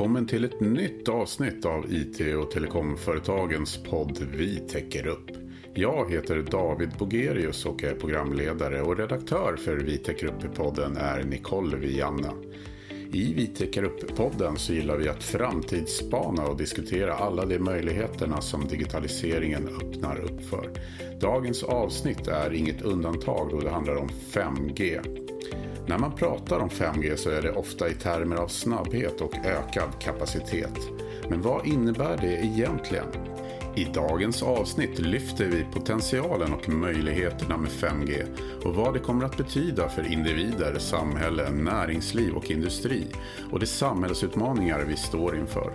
Välkommen 0.00 0.26
till 0.26 0.44
ett 0.44 0.60
nytt 0.60 1.08
avsnitt 1.08 1.64
av 1.64 1.92
IT 1.92 2.36
och 2.36 2.50
telekomföretagens 2.50 3.82
podd 3.82 4.18
Vi 4.32 4.56
täcker 4.56 5.06
upp. 5.06 5.30
Jag 5.74 6.10
heter 6.10 6.42
David 6.50 6.90
Bogerius 6.98 7.66
och 7.66 7.84
är 7.84 7.94
programledare 7.94 8.82
och 8.82 8.96
redaktör 8.96 9.56
för 9.56 9.76
Vi 9.76 9.98
täcker 9.98 10.26
upp-podden 10.26 10.96
är 10.96 11.22
Nicole 11.22 11.76
Vianna. 11.76 12.32
I 13.12 13.34
Vi 13.34 13.46
täcker 13.46 13.82
upp-podden 13.82 14.56
så 14.56 14.72
gillar 14.72 14.96
vi 14.96 15.08
att 15.08 15.22
framtidsspana 15.22 16.46
och 16.46 16.56
diskutera 16.56 17.14
alla 17.14 17.46
de 17.46 17.58
möjligheterna 17.58 18.40
som 18.40 18.68
digitaliseringen 18.68 19.68
öppnar 19.68 20.20
upp 20.20 20.42
för. 20.50 20.70
Dagens 21.20 21.62
avsnitt 21.62 22.28
är 22.28 22.52
inget 22.52 22.82
undantag 22.82 23.50
då 23.50 23.60
det 23.60 23.70
handlar 23.70 23.96
om 23.96 24.08
5G. 24.08 25.00
När 25.90 25.98
man 25.98 26.12
pratar 26.12 26.58
om 26.58 26.68
5G 26.68 27.16
så 27.16 27.30
är 27.30 27.42
det 27.42 27.52
ofta 27.52 27.88
i 27.88 27.94
termer 27.94 28.36
av 28.36 28.48
snabbhet 28.48 29.20
och 29.20 29.34
ökad 29.34 29.88
kapacitet. 30.00 30.78
Men 31.28 31.42
vad 31.42 31.66
innebär 31.66 32.16
det 32.20 32.44
egentligen? 32.44 33.06
I 33.76 33.84
dagens 33.84 34.42
avsnitt 34.42 34.98
lyfter 34.98 35.44
vi 35.44 35.66
potentialen 35.74 36.52
och 36.52 36.68
möjligheterna 36.68 37.56
med 37.56 37.70
5G 37.70 38.24
och 38.64 38.74
vad 38.74 38.94
det 38.94 39.00
kommer 39.00 39.24
att 39.24 39.36
betyda 39.36 39.88
för 39.88 40.12
individer, 40.12 40.78
samhälle, 40.78 41.50
näringsliv 41.50 42.34
och 42.34 42.50
industri 42.50 43.06
och 43.50 43.60
de 43.60 43.66
samhällsutmaningar 43.66 44.84
vi 44.88 44.96
står 44.96 45.36
inför. 45.36 45.72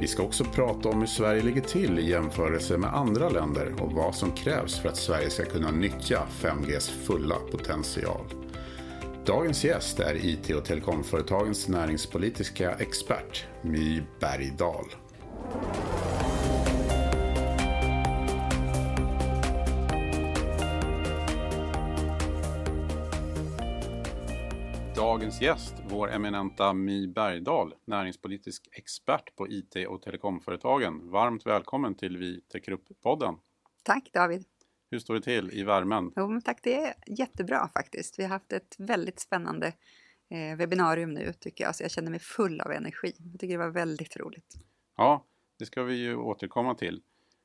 Vi 0.00 0.06
ska 0.06 0.22
också 0.22 0.44
prata 0.44 0.88
om 0.88 1.00
hur 1.00 1.06
Sverige 1.06 1.42
ligger 1.42 1.62
till 1.62 1.98
i 1.98 2.10
jämförelse 2.10 2.78
med 2.78 2.94
andra 2.94 3.28
länder 3.28 3.74
och 3.82 3.92
vad 3.92 4.14
som 4.14 4.30
krävs 4.30 4.78
för 4.78 4.88
att 4.88 4.96
Sverige 4.96 5.30
ska 5.30 5.44
kunna 5.44 5.70
nyttja 5.70 6.22
5Gs 6.40 6.90
fulla 7.06 7.36
potential. 7.50 8.24
Dagens 9.26 9.64
gäst 9.64 10.00
är 10.00 10.14
IT 10.14 10.50
och 10.50 10.64
telekomföretagens 10.64 11.68
näringspolitiska 11.68 12.74
expert 12.74 13.46
My 13.62 14.02
Bergdahl. 14.20 14.84
Dagens 24.96 25.42
gäst, 25.42 25.74
vår 25.88 26.12
eminenta 26.12 26.72
My 26.72 27.06
Bergdahl, 27.06 27.74
näringspolitisk 27.86 28.68
expert 28.72 29.36
på 29.36 29.48
IT 29.48 29.88
och 29.88 30.02
telekomföretagen. 30.02 31.10
Varmt 31.10 31.46
välkommen 31.46 31.94
till 31.94 32.16
Vi 32.16 32.40
täcker 32.40 32.72
upp-podden. 32.72 33.34
Tack 33.84 34.10
David. 34.12 34.49
Hur 34.90 34.98
står 34.98 35.14
det 35.14 35.20
till 35.20 35.50
i 35.52 35.62
värmen? 35.62 36.12
Jo, 36.16 36.40
tack, 36.44 36.60
det 36.62 36.74
är 36.74 36.94
jättebra 37.06 37.68
faktiskt. 37.68 38.18
Vi 38.18 38.22
har 38.22 38.30
haft 38.30 38.52
ett 38.52 38.76
väldigt 38.78 39.20
spännande 39.20 39.66
eh, 40.30 40.56
webbinarium 40.56 41.14
nu 41.14 41.32
tycker 41.32 41.64
jag, 41.64 41.76
så 41.76 41.84
jag 41.84 41.90
känner 41.90 42.10
mig 42.10 42.20
full 42.20 42.60
av 42.60 42.72
energi. 42.72 43.12
Jag 43.32 43.40
tycker 43.40 43.58
det 43.58 43.64
var 43.64 43.70
väldigt 43.70 44.16
roligt. 44.16 44.54
Ja, 44.96 45.26
det 45.58 45.66
ska 45.66 45.82
vi 45.82 45.94
ju 45.94 46.16
återkomma 46.16 46.74
till. 46.74 47.02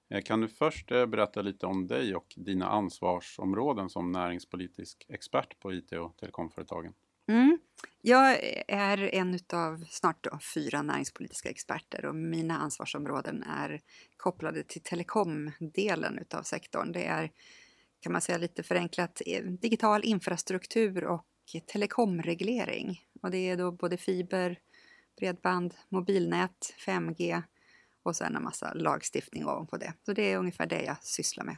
Eh, 0.09 0.21
kan 0.21 0.41
du 0.41 0.47
först 0.47 0.91
eh, 0.91 1.05
berätta 1.05 1.41
lite 1.41 1.65
om 1.65 1.87
dig 1.87 2.15
och 2.15 2.33
dina 2.37 2.69
ansvarsområden 2.69 3.89
som 3.89 4.11
näringspolitisk 4.11 5.05
expert 5.09 5.59
på 5.59 5.73
IT 5.73 5.91
och 5.91 6.17
telekomföretagen? 6.17 6.93
Mm. 7.27 7.59
Jag 8.01 8.39
är 8.67 9.15
en 9.15 9.39
av 9.53 9.85
snart 9.89 10.23
då, 10.23 10.39
fyra 10.53 10.81
näringspolitiska 10.81 11.49
experter 11.49 12.05
och 12.05 12.15
mina 12.15 12.57
ansvarsområden 12.57 13.43
är 13.43 13.81
kopplade 14.17 14.63
till 14.63 14.81
telekomdelen 14.81 16.17
utav 16.19 16.43
sektorn. 16.43 16.91
Det 16.91 17.05
är 17.05 17.31
kan 17.99 18.11
man 18.11 18.21
säga 18.21 18.37
lite 18.37 18.63
förenklat 18.63 19.21
eh, 19.25 19.43
digital 19.43 20.03
infrastruktur 20.03 21.03
och 21.03 21.25
telekomreglering. 21.65 23.01
Och 23.21 23.31
det 23.31 23.37
är 23.37 23.57
då 23.57 23.71
både 23.71 23.97
fiber, 23.97 24.59
bredband, 25.19 25.73
mobilnät, 25.89 26.75
5G 26.85 27.43
och 28.03 28.15
sen 28.15 28.35
en 28.35 28.43
massa 28.43 28.73
lagstiftning 28.73 29.45
ovanpå 29.45 29.77
det. 29.77 29.93
Så 30.05 30.13
det 30.13 30.21
är 30.21 30.37
ungefär 30.37 30.65
det 30.65 30.83
jag 30.83 31.03
sysslar 31.03 31.43
med. 31.43 31.57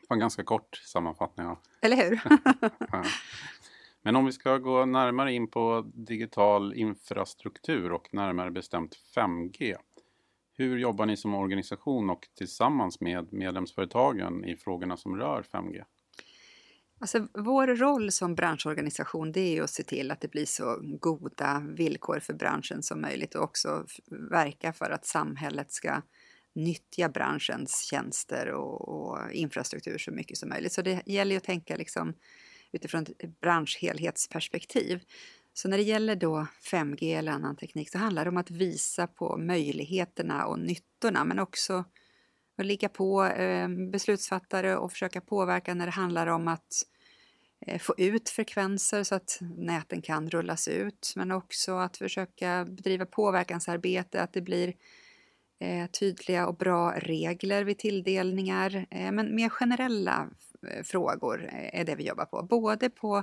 Det 0.00 0.06
var 0.08 0.16
en 0.16 0.20
ganska 0.20 0.44
kort 0.44 0.76
sammanfattning. 0.76 1.56
Eller 1.80 1.96
hur? 1.96 2.20
Men 4.02 4.16
om 4.16 4.26
vi 4.26 4.32
ska 4.32 4.58
gå 4.58 4.84
närmare 4.84 5.32
in 5.32 5.50
på 5.50 5.90
digital 5.94 6.74
infrastruktur 6.74 7.92
och 7.92 8.14
närmare 8.14 8.50
bestämt 8.50 8.98
5G. 9.16 9.76
Hur 10.56 10.78
jobbar 10.78 11.06
ni 11.06 11.16
som 11.16 11.34
organisation 11.34 12.10
och 12.10 12.28
tillsammans 12.38 13.00
med 13.00 13.32
medlemsföretagen 13.32 14.44
i 14.44 14.56
frågorna 14.56 14.96
som 14.96 15.16
rör 15.16 15.42
5G? 15.42 15.84
Alltså, 17.00 17.26
vår 17.34 17.66
roll 17.66 18.12
som 18.12 18.34
branschorganisation 18.34 19.32
det 19.32 19.58
är 19.58 19.62
att 19.62 19.70
se 19.70 19.82
till 19.82 20.10
att 20.10 20.20
det 20.20 20.30
blir 20.30 20.46
så 20.46 20.78
goda 20.82 21.62
villkor 21.68 22.20
för 22.20 22.34
branschen 22.34 22.82
som 22.82 23.00
möjligt 23.00 23.34
och 23.34 23.42
också 23.42 23.86
verka 24.30 24.72
för 24.72 24.90
att 24.90 25.06
samhället 25.06 25.72
ska 25.72 26.02
nyttja 26.54 27.08
branschens 27.08 27.82
tjänster 27.90 28.48
och, 28.52 28.88
och 28.88 29.32
infrastruktur 29.32 29.98
så 29.98 30.10
mycket 30.10 30.38
som 30.38 30.48
möjligt. 30.48 30.72
Så 30.72 30.82
det 30.82 31.02
gäller 31.06 31.30
ju 31.30 31.36
att 31.36 31.44
tänka 31.44 31.76
liksom 31.76 32.14
utifrån 32.72 33.02
ett 33.02 33.40
branschhelhetsperspektiv. 33.40 35.02
Så 35.54 35.68
när 35.68 35.76
det 35.76 35.82
gäller 35.82 36.16
då 36.16 36.46
5G 36.70 37.18
eller 37.18 37.32
annan 37.32 37.56
teknik 37.56 37.90
så 37.90 37.98
handlar 37.98 38.24
det 38.24 38.30
om 38.30 38.36
att 38.36 38.50
visa 38.50 39.06
på 39.06 39.36
möjligheterna 39.36 40.46
och 40.46 40.58
nyttorna 40.58 41.24
men 41.24 41.38
också 41.38 41.84
att 42.58 42.66
ligga 42.66 42.88
på 42.88 43.24
eh, 43.24 43.68
beslutsfattare 43.68 44.76
och 44.76 44.92
försöka 44.92 45.20
påverka 45.20 45.74
när 45.74 45.86
det 45.86 45.92
handlar 45.92 46.26
om 46.26 46.48
att 46.48 46.86
eh, 47.66 47.78
få 47.78 47.94
ut 47.98 48.28
frekvenser 48.28 49.02
så 49.02 49.14
att 49.14 49.38
näten 49.56 50.02
kan 50.02 50.30
rullas 50.30 50.68
ut 50.68 51.12
men 51.16 51.30
också 51.30 51.76
att 51.76 51.96
försöka 51.96 52.66
bedriva 52.68 53.06
påverkansarbete, 53.06 54.22
att 54.22 54.32
det 54.32 54.40
blir 54.40 54.74
eh, 55.58 55.86
tydliga 55.86 56.46
och 56.46 56.56
bra 56.56 56.92
regler 56.96 57.64
vid 57.64 57.78
tilldelningar 57.78 58.86
men 58.90 59.34
mer 59.34 59.48
generella 59.48 60.30
frågor 60.84 61.44
eh, 61.44 61.80
är 61.80 61.84
det 61.84 61.94
vi 61.94 62.06
jobbar 62.08 62.24
på. 62.24 62.42
Både 62.42 62.90
på, 62.90 63.22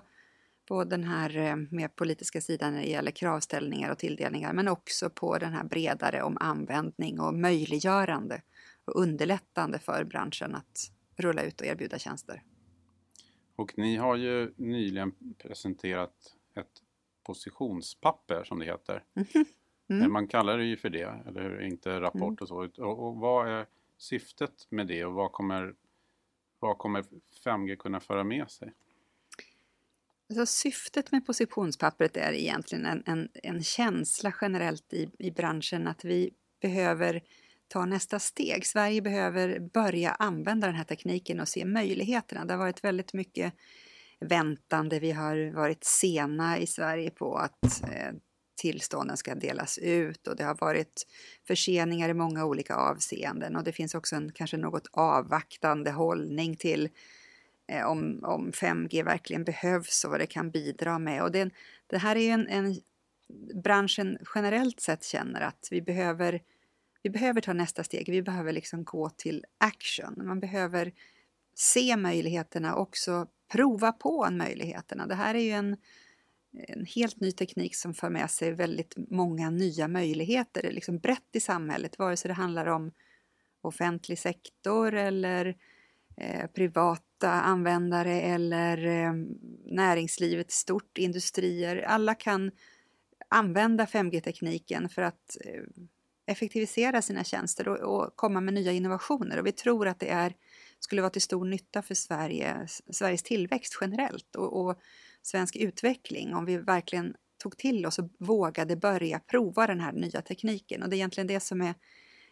på 0.67 0.83
den 0.83 1.03
här 1.03 1.37
eh, 1.37 1.55
mer 1.55 1.87
politiska 1.87 2.41
sidan 2.41 2.73
när 2.73 2.81
det 2.81 2.89
gäller 2.89 3.11
kravställningar 3.11 3.91
och 3.91 3.97
tilldelningar 3.97 4.53
men 4.53 4.67
också 4.67 5.09
på 5.09 5.37
den 5.37 5.53
här 5.53 5.63
bredare 5.63 6.23
om 6.23 6.37
användning 6.39 7.19
och 7.19 7.33
möjliggörande 7.33 8.41
och 8.85 9.01
underlättande 9.01 9.79
för 9.79 10.03
branschen 10.03 10.55
att 10.55 10.91
rulla 11.15 11.41
ut 11.41 11.61
och 11.61 11.67
erbjuda 11.67 11.99
tjänster. 11.99 12.43
Och 13.55 13.77
ni 13.77 13.97
har 13.97 14.15
ju 14.15 14.53
nyligen 14.55 15.11
presenterat 15.37 16.35
ett 16.55 16.83
positionspapper 17.23 18.43
som 18.43 18.59
det 18.59 18.65
heter. 18.65 19.03
Mm. 19.91 20.01
Mm. 20.01 20.13
Man 20.13 20.27
kallar 20.27 20.57
det 20.57 20.65
ju 20.65 20.77
för 20.77 20.89
det, 20.89 21.23
eller 21.27 21.41
hur? 21.41 21.61
Inte 21.61 22.01
rapport 22.01 22.21
mm. 22.21 22.37
och 22.41 22.47
så. 22.47 22.83
Och, 22.83 23.07
och 23.07 23.15
vad 23.15 23.47
är 23.47 23.65
syftet 23.97 24.67
med 24.69 24.87
det 24.87 25.05
och 25.05 25.13
vad 25.13 25.31
kommer 25.31 25.75
vad 26.59 26.77
kommer 26.77 27.03
5G 27.45 27.75
kunna 27.75 27.99
föra 27.99 28.23
med 28.23 28.51
sig? 28.51 28.73
Alltså, 30.29 30.45
syftet 30.45 31.11
med 31.11 31.25
positionspappret 31.25 32.17
är 32.17 32.33
egentligen 32.33 32.85
en, 32.85 33.03
en, 33.05 33.29
en 33.33 33.63
känsla 33.63 34.33
generellt 34.41 34.93
i, 34.93 35.09
i 35.19 35.31
branschen 35.31 35.87
att 35.87 36.05
vi 36.05 36.33
behöver 36.61 37.21
ta 37.67 37.85
nästa 37.85 38.19
steg. 38.19 38.65
Sverige 38.65 39.01
behöver 39.01 39.59
börja 39.59 40.11
använda 40.11 40.67
den 40.67 40.75
här 40.75 40.83
tekniken 40.83 41.39
och 41.39 41.47
se 41.47 41.65
möjligheterna. 41.65 42.45
Det 42.45 42.53
har 42.53 42.59
varit 42.59 42.83
väldigt 42.83 43.13
mycket 43.13 43.53
väntande. 44.19 44.99
Vi 44.99 45.11
har 45.11 45.51
varit 45.53 45.83
sena 45.83 46.59
i 46.59 46.67
Sverige 46.67 47.09
på 47.09 47.35
att 47.35 47.83
eh, 47.83 48.11
tillstånden 48.59 49.17
ska 49.17 49.35
delas 49.35 49.77
ut 49.77 50.27
och 50.27 50.35
det 50.35 50.43
har 50.43 50.55
varit 50.55 51.07
förseningar 51.47 52.09
i 52.09 52.13
många 52.13 52.45
olika 52.45 52.75
avseenden 52.75 53.55
och 53.55 53.63
det 53.63 53.71
finns 53.71 53.95
också 53.95 54.15
en 54.15 54.31
kanske 54.31 54.57
något 54.57 54.87
avvaktande 54.91 55.91
hållning 55.91 56.55
till 56.55 56.89
eh, 57.67 57.85
om, 57.85 58.19
om 58.23 58.51
5G 58.51 59.03
verkligen 59.03 59.43
behövs 59.43 60.03
och 60.03 60.11
vad 60.11 60.19
det 60.19 60.25
kan 60.25 60.51
bidra 60.51 60.99
med. 60.99 61.23
Och 61.23 61.31
det, 61.31 61.49
det 61.87 61.97
här 61.97 62.15
är 62.15 62.19
ju 62.19 62.29
en, 62.29 62.47
en 62.47 62.81
branschen 63.63 64.17
generellt 64.35 64.79
sett 64.79 65.03
känner 65.03 65.41
att 65.41 65.67
vi 65.71 65.81
behöver, 65.81 66.41
vi 67.03 67.09
behöver 67.09 67.41
ta 67.41 67.53
nästa 67.53 67.83
steg, 67.83 68.09
vi 68.11 68.21
behöver 68.21 68.53
liksom 68.53 68.83
gå 68.83 69.09
till 69.09 69.45
action. 69.57 70.13
Man 70.17 70.39
behöver 70.39 70.93
se 71.55 71.97
möjligheterna 71.97 72.75
och 72.75 72.81
också 72.81 73.27
prova 73.51 73.91
på 73.91 74.29
möjligheterna. 74.31 75.07
Det 75.07 75.15
här 75.15 75.35
är 75.35 75.39
ju 75.39 75.51
en 75.51 75.77
en 76.53 76.85
helt 76.85 77.19
ny 77.19 77.31
teknik 77.31 77.75
som 77.75 77.93
för 77.93 78.09
med 78.09 78.31
sig 78.31 78.51
väldigt 78.51 78.93
många 78.97 79.49
nya 79.49 79.87
möjligheter 79.87 80.71
liksom 80.71 80.99
brett 80.99 81.35
i 81.35 81.39
samhället, 81.39 81.99
vare 81.99 82.17
sig 82.17 82.29
det 82.29 82.33
handlar 82.33 82.65
om 82.65 82.91
offentlig 83.61 84.19
sektor 84.19 84.93
eller 84.93 85.55
eh, 86.17 86.47
privata 86.47 87.31
användare 87.31 88.21
eller 88.21 88.85
eh, 88.85 89.13
näringslivet 89.65 90.51
stort, 90.51 90.97
industrier. 90.97 91.77
Alla 91.77 92.15
kan 92.15 92.51
använda 93.29 93.85
5G-tekniken 93.85 94.89
för 94.89 95.01
att 95.01 95.37
eh, 95.45 95.63
effektivisera 96.25 97.01
sina 97.01 97.23
tjänster 97.23 97.67
och, 97.67 97.77
och, 97.77 98.15
komma 98.15 98.41
med 98.41 98.53
nya 98.53 98.71
innovationer. 98.71 99.39
Och 99.39 99.47
vi 99.47 99.51
tror 99.51 99.87
att 99.87 99.99
det 99.99 100.09
är, 100.09 100.35
skulle 100.79 101.01
vara 101.01 101.09
till 101.09 101.21
stor 101.21 101.45
nytta 101.45 101.81
för 101.81 101.95
Sverige, 101.95 102.67
Sveriges 102.89 103.23
tillväxt 103.23 103.77
generellt. 103.81 104.35
och, 104.35 104.61
och 104.61 104.79
svensk 105.21 105.55
utveckling 105.55 106.35
om 106.35 106.45
vi 106.45 106.57
verkligen 106.57 107.15
tog 107.37 107.57
till 107.57 107.85
oss 107.85 107.99
och 107.99 108.09
vågade 108.17 108.75
börja 108.75 109.19
prova 109.19 109.67
den 109.67 109.79
här 109.79 109.91
nya 109.91 110.21
tekniken. 110.21 110.83
Och 110.83 110.89
det 110.89 110.95
är 110.95 110.97
egentligen 110.97 111.27
det 111.27 111.39
som 111.39 111.61
är, 111.61 111.73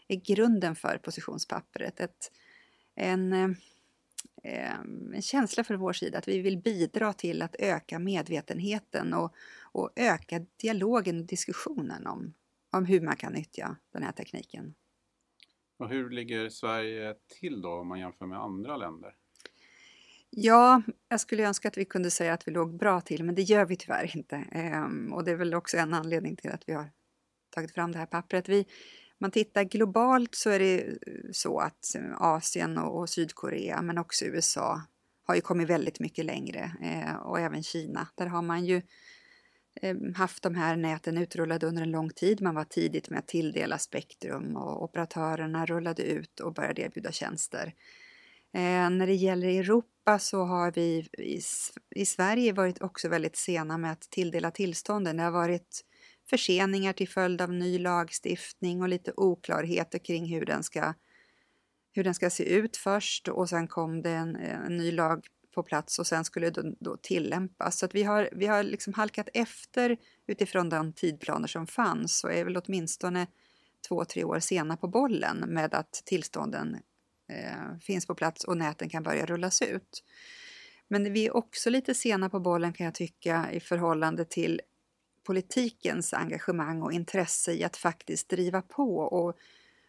är 0.07 0.15
grunden 0.15 0.75
för 0.75 0.97
positionspappret. 0.97 1.99
Ett, 1.99 2.31
en, 2.95 3.33
eh, 3.33 3.49
en 5.13 5.21
känsla 5.21 5.63
för 5.63 5.75
vår 5.75 5.93
sida 5.93 6.17
att 6.17 6.27
vi 6.27 6.39
vill 6.39 6.57
bidra 6.57 7.13
till 7.13 7.41
att 7.41 7.55
öka 7.59 7.99
medvetenheten 7.99 9.13
och, 9.13 9.35
och 9.61 9.91
öka 9.95 10.45
dialogen 10.61 11.19
och 11.19 11.25
diskussionen 11.25 12.07
om, 12.07 12.33
om 12.71 12.85
hur 12.85 13.01
man 13.01 13.15
kan 13.15 13.33
nyttja 13.33 13.75
den 13.93 14.03
här 14.03 14.11
tekniken. 14.11 14.75
Och 15.79 15.89
hur 15.89 16.09
ligger 16.09 16.49
Sverige 16.49 17.15
till 17.39 17.61
då 17.61 17.69
om 17.69 17.87
man 17.87 17.99
jämför 17.99 18.25
med 18.25 18.39
andra 18.39 18.77
länder? 18.77 19.15
Ja, 20.29 20.81
jag 21.09 21.19
skulle 21.19 21.47
önska 21.47 21.67
att 21.67 21.77
vi 21.77 21.85
kunde 21.85 22.11
säga 22.11 22.33
att 22.33 22.47
vi 22.47 22.51
låg 22.51 22.77
bra 22.77 23.01
till, 23.01 23.23
men 23.23 23.35
det 23.35 23.41
gör 23.41 23.65
vi 23.65 23.75
tyvärr 23.75 24.17
inte. 24.17 24.35
Ehm, 24.35 25.13
och 25.13 25.23
det 25.23 25.31
är 25.31 25.35
väl 25.35 25.53
också 25.53 25.77
en 25.77 25.93
anledning 25.93 26.35
till 26.35 26.51
att 26.51 26.63
vi 26.69 26.73
har 26.73 26.89
tagit 27.49 27.73
fram 27.73 27.91
det 27.91 27.97
här 27.97 28.05
pappret. 28.05 28.49
Vi, 28.49 28.65
man 29.19 29.31
tittar 29.31 29.63
globalt 29.63 30.35
så 30.35 30.49
är 30.49 30.59
det 30.59 30.81
eh, 30.81 30.95
så 31.31 31.59
att 31.59 31.95
eh, 31.95 32.21
Asien 32.21 32.77
och, 32.77 32.99
och 32.99 33.09
Sydkorea, 33.09 33.81
men 33.81 33.97
också 33.97 34.25
USA, 34.25 34.81
har 35.27 35.35
ju 35.35 35.41
kommit 35.41 35.69
väldigt 35.69 35.99
mycket 35.99 36.25
längre. 36.25 36.71
Eh, 36.81 37.15
och 37.15 37.39
även 37.39 37.63
Kina. 37.63 38.07
Där 38.15 38.25
har 38.25 38.41
man 38.41 38.65
ju 38.65 38.81
eh, 39.81 39.95
haft 40.15 40.43
de 40.43 40.55
här 40.55 40.75
näten 40.75 41.17
utrullade 41.17 41.67
under 41.67 41.81
en 41.81 41.91
lång 41.91 42.09
tid. 42.09 42.41
Man 42.41 42.55
var 42.55 42.63
tidigt 42.63 43.09
med 43.09 43.19
att 43.19 43.27
tilldela 43.27 43.77
spektrum 43.77 44.55
och 44.55 44.83
operatörerna 44.83 45.65
rullade 45.65 46.03
ut 46.03 46.39
och 46.39 46.53
började 46.53 46.81
erbjuda 46.81 47.11
tjänster. 47.11 47.73
Eh, 48.53 48.89
när 48.89 49.07
det 49.07 49.13
gäller 49.13 49.47
Europa 49.47 50.19
så 50.19 50.43
har 50.43 50.71
vi 50.71 51.09
i, 51.17 51.41
i, 51.95 52.05
Sverige 52.05 52.53
varit 52.53 52.81
också 52.81 53.09
väldigt 53.09 53.35
sena 53.35 53.77
med 53.77 53.91
att 53.91 54.01
tilldela 54.01 54.51
tillstånden. 54.51 55.17
Det 55.17 55.23
har 55.23 55.31
varit 55.31 55.81
förseningar 56.29 56.93
till 56.93 57.09
följd 57.09 57.41
av 57.41 57.53
ny 57.53 57.79
lagstiftning 57.79 58.81
och 58.81 58.89
lite 58.89 59.13
oklarheter 59.17 59.99
kring 59.99 60.25
hur 60.25 60.45
den 60.45 60.63
ska, 60.63 60.93
hur 61.91 62.03
den 62.03 62.13
ska 62.13 62.29
se 62.29 62.43
ut 62.43 62.77
först 62.77 63.27
och 63.27 63.49
sen 63.49 63.67
kom 63.67 64.01
det 64.01 64.11
en, 64.11 64.35
en 64.35 64.77
ny 64.77 64.91
lag 64.91 65.27
på 65.57 65.63
plats 65.63 65.99
och 65.99 66.07
sen 66.07 66.25
skulle 66.25 66.49
det 66.49 66.61
då, 66.61 66.75
då 66.79 66.97
tillämpas. 66.97 67.77
Så 67.79 67.85
att 67.85 67.95
vi 67.95 68.03
har, 68.03 68.29
vi 68.31 68.45
har 68.45 68.63
liksom 68.63 68.93
halkat 68.93 69.29
efter 69.33 69.97
utifrån 70.27 70.69
de 70.69 70.93
tidplaner 70.93 71.47
som 71.47 71.67
fanns 71.67 72.23
och 72.23 72.33
är 72.33 72.45
väl 72.45 72.57
åtminstone 72.57 73.27
två, 73.87 74.05
tre 74.05 74.23
år 74.23 74.39
sena 74.39 74.77
på 74.77 74.87
bollen 74.87 75.37
med 75.37 75.73
att 75.73 75.91
tillstånden 76.05 76.77
eh, 77.27 77.77
finns 77.81 78.05
på 78.05 78.15
plats 78.15 78.43
och 78.43 78.57
näten 78.57 78.89
kan 78.89 79.03
börja 79.03 79.25
rullas 79.25 79.61
ut. 79.61 80.03
Men 80.87 81.13
vi 81.13 81.25
är 81.25 81.35
också 81.35 81.69
lite 81.69 81.93
sena 81.93 82.29
på 82.29 82.39
bollen 82.39 82.73
kan 82.73 82.85
jag 82.85 82.95
tycka 82.95 83.51
i 83.51 83.59
förhållande 83.59 84.25
till 84.25 84.61
politikens 85.23 86.13
engagemang 86.13 86.81
och 86.81 86.93
intresse 86.93 87.53
i 87.53 87.63
att 87.63 87.77
faktiskt 87.77 88.29
driva 88.29 88.61
på 88.61 88.97
och, 88.97 89.37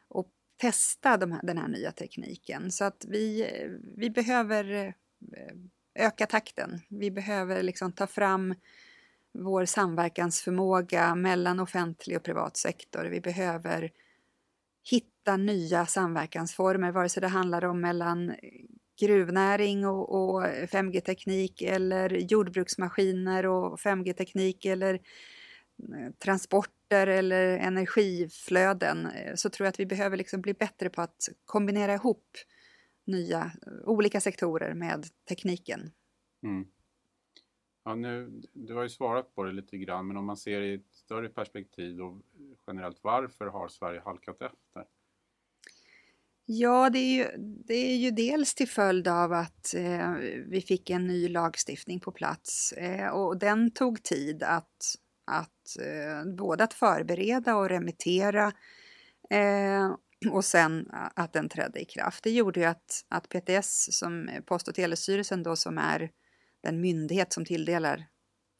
och 0.08 0.28
testa 0.56 1.16
de 1.16 1.32
här, 1.32 1.40
den 1.42 1.58
här 1.58 1.68
nya 1.68 1.92
tekniken. 1.92 2.70
Så 2.70 2.84
att 2.84 3.04
vi, 3.08 3.50
vi 3.96 4.10
behöver 4.10 4.94
eh, 5.36 5.54
öka 5.94 6.26
takten. 6.26 6.80
Vi 6.88 7.10
behöver 7.10 7.62
liksom 7.62 7.92
ta 7.92 8.06
fram 8.06 8.54
vår 9.32 9.64
samverkansförmåga 9.64 11.14
mellan 11.14 11.60
offentlig 11.60 12.16
och 12.16 12.22
privat 12.22 12.56
sektor. 12.56 13.04
Vi 13.04 13.20
behöver 13.20 13.90
hitta 14.90 15.17
nya 15.36 15.86
samverkansformer, 15.86 16.92
vare 16.92 17.08
sig 17.08 17.20
det 17.20 17.28
handlar 17.28 17.64
om 17.64 17.80
mellan 17.80 18.30
eh, 18.30 18.36
gruvnäring 19.00 19.86
och, 19.86 20.14
och 20.14 20.42
5G-teknik 20.44 21.62
eller 21.62 22.10
jordbruksmaskiner 22.10 23.46
och 23.46 23.78
5G-teknik 23.78 24.64
eller 24.64 24.94
eh, 24.94 26.12
transporter 26.18 27.06
eller 27.06 27.58
energiflöden 27.58 29.06
eh, 29.06 29.34
så 29.34 29.50
tror 29.50 29.64
jag 29.64 29.72
att 29.72 29.80
vi 29.80 29.86
behöver 29.86 30.16
liksom 30.16 30.40
bli 30.40 30.54
bättre 30.54 30.90
på 30.90 31.02
att 31.02 31.28
kombinera 31.44 31.94
ihop 31.94 32.26
nya, 33.06 33.52
olika 33.84 34.20
sektorer 34.20 34.74
med 34.74 35.06
tekniken. 35.28 35.90
Mm. 36.42 36.66
Ja, 37.84 37.94
nu, 37.94 38.42
du 38.52 38.74
har 38.74 38.82
ju 38.82 38.88
svarat 38.88 39.34
på 39.34 39.44
det 39.44 39.52
lite 39.52 39.78
grann, 39.78 40.06
men 40.06 40.16
om 40.16 40.24
man 40.24 40.36
ser 40.36 40.60
i 40.60 40.74
ett 40.74 40.94
större 40.94 41.28
perspektiv 41.28 42.00
och 42.00 42.22
generellt, 42.66 42.98
varför 43.02 43.46
har 43.46 43.68
Sverige 43.68 44.00
halkat 44.00 44.42
efter? 44.42 44.84
Ja, 46.50 46.90
det 46.90 46.98
är 46.98 47.14
ju, 47.14 47.28
det 47.66 47.74
är 47.74 47.96
ju 47.96 48.10
dels 48.10 48.54
till 48.54 48.68
följd 48.68 49.08
av 49.08 49.32
att 49.32 49.74
eh, 49.74 50.12
vi 50.46 50.60
fick 50.60 50.90
en 50.90 51.06
ny 51.06 51.28
lagstiftning 51.28 52.00
på 52.00 52.12
plats 52.12 52.72
eh, 52.72 53.08
och 53.08 53.38
den 53.38 53.70
tog 53.70 54.02
tid 54.02 54.42
att, 54.42 54.94
att 55.26 55.76
eh, 55.80 56.32
både 56.36 56.64
att 56.64 56.74
förbereda 56.74 57.56
och 57.56 57.68
remittera 57.68 58.52
eh, 59.30 59.94
och 60.30 60.44
sen 60.44 60.88
att 60.92 61.32
den 61.32 61.48
trädde 61.48 61.80
i 61.80 61.84
kraft. 61.84 62.24
Det 62.24 62.30
gjorde 62.30 62.60
ju 62.60 62.66
att, 62.66 63.04
att 63.08 63.28
PTS, 63.28 63.98
som 63.98 64.30
Post 64.46 64.68
och 64.68 64.74
telestyrelsen 64.74 65.42
då, 65.42 65.56
som 65.56 65.78
är 65.78 66.10
den 66.62 66.80
myndighet 66.80 67.32
som 67.32 67.44
tilldelar 67.44 68.06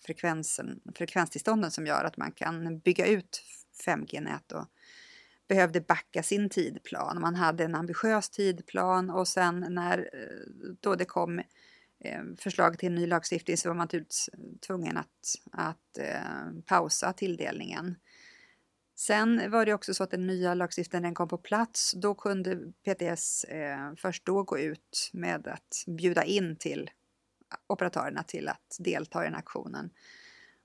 frekvensen, 0.07 0.81
frekvenstillstånden 0.95 1.71
som 1.71 1.87
gör 1.87 2.05
att 2.05 2.17
man 2.17 2.33
kan 2.33 2.79
bygga 2.79 3.07
ut 3.07 3.43
5G-nät 3.87 4.53
och 4.53 4.67
behövde 5.49 5.81
backa 5.81 6.23
sin 6.23 6.49
tidplan. 6.49 7.21
Man 7.21 7.35
hade 7.35 7.65
en 7.65 7.75
ambitiös 7.75 8.31
tidplan 8.31 9.11
och 9.11 9.29
sen 9.29 9.67
när 9.69 9.99
eh, 9.99 10.73
då 10.81 10.95
det 10.95 11.05
kom 11.05 11.39
eh, 12.01 12.23
förslag 12.39 12.79
till 12.79 12.89
en 12.89 12.95
ny 12.95 13.07
lagstiftning 13.07 13.57
så 13.57 13.69
var 13.69 13.77
man 13.77 13.89
eh, 13.93 14.03
tvungen 14.67 14.97
att, 14.97 15.35
att 15.53 15.99
eh, 15.99 16.61
pausa 16.67 17.13
tilldelningen. 17.13 17.97
Sen 18.97 19.51
var 19.51 19.67
det 19.67 19.75
också 19.75 19.95
så 19.95 20.05
att 20.05 20.11
den 20.11 20.27
nya 20.27 20.55
lagstiftningen 20.55 21.15
kom 21.15 21.29
på 21.29 21.39
plats. 21.39 21.93
Då 21.93 22.15
kunde 22.15 22.57
PTS 22.57 23.45
eh, 23.45 23.95
först 23.97 24.27
då 24.27 24.43
gå 24.43 24.59
ut 24.59 25.11
med 25.13 25.47
att 25.49 25.85
bjuda 25.87 26.25
in 26.25 26.57
till 26.57 26.91
operatörerna 27.67 28.23
till 28.23 28.49
att 28.49 28.77
delta 28.79 29.23
i 29.23 29.25
den 29.25 29.35
aktionen. 29.35 29.91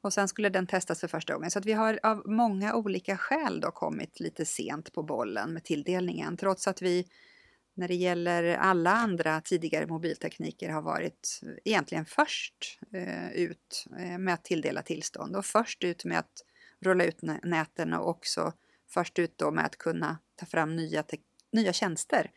Och 0.03 0.13
sen 0.13 0.27
skulle 0.27 0.49
den 0.49 0.67
testas 0.67 0.99
för 0.99 1.07
första 1.07 1.33
gången. 1.33 1.51
Så 1.51 1.59
att 1.59 1.65
vi 1.65 1.73
har 1.73 1.99
av 2.03 2.23
många 2.25 2.75
olika 2.75 3.17
skäl 3.17 3.59
då 3.59 3.71
kommit 3.71 4.19
lite 4.19 4.45
sent 4.45 4.93
på 4.93 5.03
bollen 5.03 5.53
med 5.53 5.63
tilldelningen. 5.63 6.37
Trots 6.37 6.67
att 6.67 6.81
vi 6.81 7.07
när 7.73 7.87
det 7.87 7.95
gäller 7.95 8.43
alla 8.55 8.91
andra 8.91 9.41
tidigare 9.41 9.87
mobiltekniker 9.87 10.69
har 10.69 10.81
varit 10.81 11.41
egentligen 11.65 12.05
först 12.05 12.79
eh, 12.93 13.31
ut 13.31 13.85
eh, 13.99 14.17
med 14.17 14.33
att 14.33 14.43
tilldela 14.43 14.81
tillstånd 14.81 15.35
och 15.35 15.45
först 15.45 15.83
ut 15.83 16.05
med 16.05 16.19
att 16.19 16.43
rulla 16.79 17.03
ut 17.03 17.21
näten 17.43 17.93
och 17.93 18.09
också 18.09 18.53
först 18.89 19.19
ut 19.19 19.37
då 19.37 19.51
med 19.51 19.65
att 19.65 19.77
kunna 19.77 20.17
ta 20.35 20.45
fram 20.45 20.75
nya, 20.75 21.03
nya 21.51 21.73
tjänster 21.73 22.31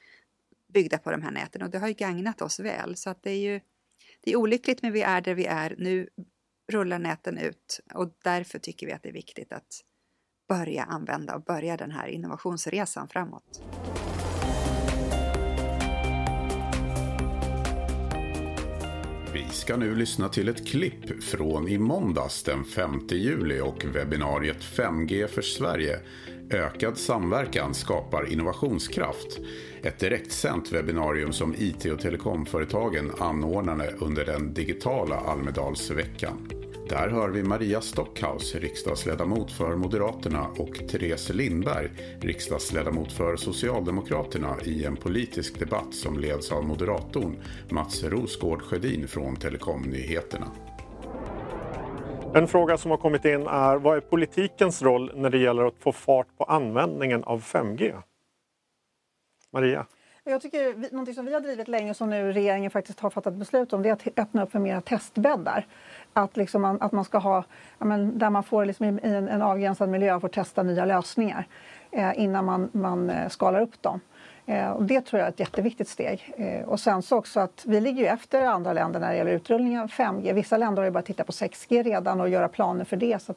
byggda 0.68 0.98
på 0.98 1.10
de 1.10 1.22
här 1.22 1.30
näten 1.30 1.62
och 1.62 1.70
det 1.70 1.78
har 1.78 1.88
ju 1.88 1.94
gagnat 1.94 2.42
oss 2.42 2.60
väl 2.60 2.96
så 2.96 3.10
att 3.10 3.22
det 3.22 3.30
är 3.30 3.38
ju 3.38 3.60
det 4.20 4.32
är 4.32 4.36
olyckligt 4.36 4.82
men 4.82 4.92
vi 4.92 5.02
är 5.02 5.20
där 5.20 5.34
vi 5.34 5.46
är. 5.46 5.74
Nu 5.78 6.08
rullar 6.72 6.98
näten 6.98 7.38
ut 7.38 7.80
och 7.94 8.12
därför 8.24 8.58
tycker 8.58 8.86
vi 8.86 8.92
att 8.92 9.02
det 9.02 9.08
är 9.08 9.12
viktigt 9.12 9.52
att 9.52 9.82
börja 10.48 10.84
använda 10.84 11.34
och 11.34 11.42
börja 11.42 11.76
den 11.76 11.90
här 11.90 12.08
innovationsresan 12.08 13.08
framåt. 13.08 13.62
Vi 19.32 19.48
ska 19.52 19.76
nu 19.76 19.94
lyssna 19.94 20.28
till 20.28 20.48
ett 20.48 20.66
klipp 20.66 21.22
från 21.24 21.68
i 21.68 21.78
måndags 21.78 22.42
den 22.42 22.64
5 22.64 23.06
juli 23.10 23.60
och 23.60 23.84
webbinariet 23.84 24.60
5G 24.60 25.26
för 25.26 25.42
Sverige. 25.42 26.00
Ökad 26.50 26.98
samverkan 26.98 27.74
skapar 27.74 28.32
innovationskraft. 28.32 29.38
Ett 29.82 29.98
direktsänt 29.98 30.72
webbinarium 30.72 31.32
som 31.32 31.54
IT 31.58 31.84
och 31.84 32.00
telekomföretagen 32.00 33.12
anordnade 33.18 33.94
under 33.98 34.24
den 34.24 34.54
digitala 34.54 35.16
Almedalsveckan. 35.16 36.55
Där 36.88 37.08
hör 37.08 37.28
vi 37.28 37.42
Maria 37.42 37.80
Stockhaus, 37.80 38.54
riksdagsledamot 38.54 39.52
för 39.52 39.76
Moderaterna 39.76 40.46
och 40.58 40.88
Therese 40.88 41.30
Lindberg, 41.30 41.90
riksdagsledamot 42.20 43.12
för 43.12 43.36
Socialdemokraterna 43.36 44.56
i 44.64 44.84
en 44.84 44.96
politisk 44.96 45.58
debatt 45.58 45.94
som 45.94 46.18
leds 46.18 46.52
av 46.52 46.64
moderatorn 46.64 47.36
Mats 47.70 48.04
Rosgård 48.04 48.62
Sjödin 48.62 49.08
från 49.08 49.36
Telekomnyheterna. 49.36 50.46
En 52.34 52.48
fråga 52.48 52.78
som 52.78 52.90
har 52.90 52.98
kommit 52.98 53.24
in 53.24 53.46
är 53.46 53.76
vad 53.76 53.96
är 53.96 54.00
politikens 54.00 54.82
roll 54.82 55.12
när 55.14 55.30
det 55.30 55.38
gäller 55.38 55.64
att 55.64 55.78
få 55.78 55.92
fart 55.92 56.26
på 56.38 56.44
användningen 56.44 57.24
av 57.24 57.42
5G? 57.42 58.02
Maria? 59.52 59.86
Jag 60.28 60.42
tycker 60.42 60.94
något 60.94 61.14
som 61.14 61.24
vi 61.26 61.32
har 61.32 61.40
drivit 61.40 61.68
länge 61.68 61.94
som 61.94 62.10
nu 62.10 62.32
regeringen 62.32 62.70
faktiskt 62.70 63.00
har 63.00 63.10
fattat 63.10 63.34
beslut 63.34 63.72
om 63.72 63.82
det 63.82 63.88
är 63.88 63.92
att 63.92 64.18
öppna 64.18 64.42
upp 64.42 64.52
för 64.52 64.58
mera 64.58 64.80
testbäddar. 64.80 65.66
Att, 66.16 66.36
liksom 66.36 66.62
man, 66.62 66.78
att 66.80 66.92
man 66.92 67.04
ska 67.04 67.18
ha, 67.18 67.44
ja, 67.78 67.86
men, 67.86 68.18
där 68.18 68.30
man 68.30 68.42
får 68.42 68.64
liksom 68.64 68.86
i 68.86 68.88
en, 68.88 69.28
en 69.28 69.42
avgränsad 69.42 69.88
miljö 69.88 70.20
får 70.20 70.28
testa 70.28 70.62
nya 70.62 70.84
lösningar 70.84 71.46
eh, 71.90 72.20
innan 72.20 72.44
man, 72.44 72.68
man 72.72 73.10
eh, 73.10 73.28
skalar 73.28 73.60
upp 73.60 73.82
dem. 73.82 74.00
Eh, 74.46 74.70
och 74.70 74.84
det 74.84 75.00
tror 75.00 75.18
jag 75.18 75.26
är 75.26 75.32
ett 75.32 75.40
jätteviktigt 75.40 75.88
steg. 75.88 76.34
Eh, 76.36 76.68
och 76.68 76.80
sen 76.80 77.02
så 77.02 77.16
också 77.16 77.40
att 77.40 77.64
vi 77.66 77.80
ligger 77.80 78.02
ju 78.02 78.08
efter 78.08 78.46
andra 78.46 78.72
länder 78.72 79.00
när 79.00 79.10
det 79.10 79.16
gäller 79.16 79.32
utrullningen 79.32 79.80
av 79.80 79.88
5G. 79.88 80.32
Vissa 80.32 80.56
länder 80.56 80.82
har 80.82 80.84
ju 80.84 80.90
börjat 80.90 81.06
titta 81.06 81.24
på 81.24 81.32
6G 81.32 81.82
redan 81.82 82.20
och 82.20 82.28
göra 82.28 82.48
planer 82.48 82.84
för 82.84 82.96
det. 82.96 83.22
Så 83.22 83.34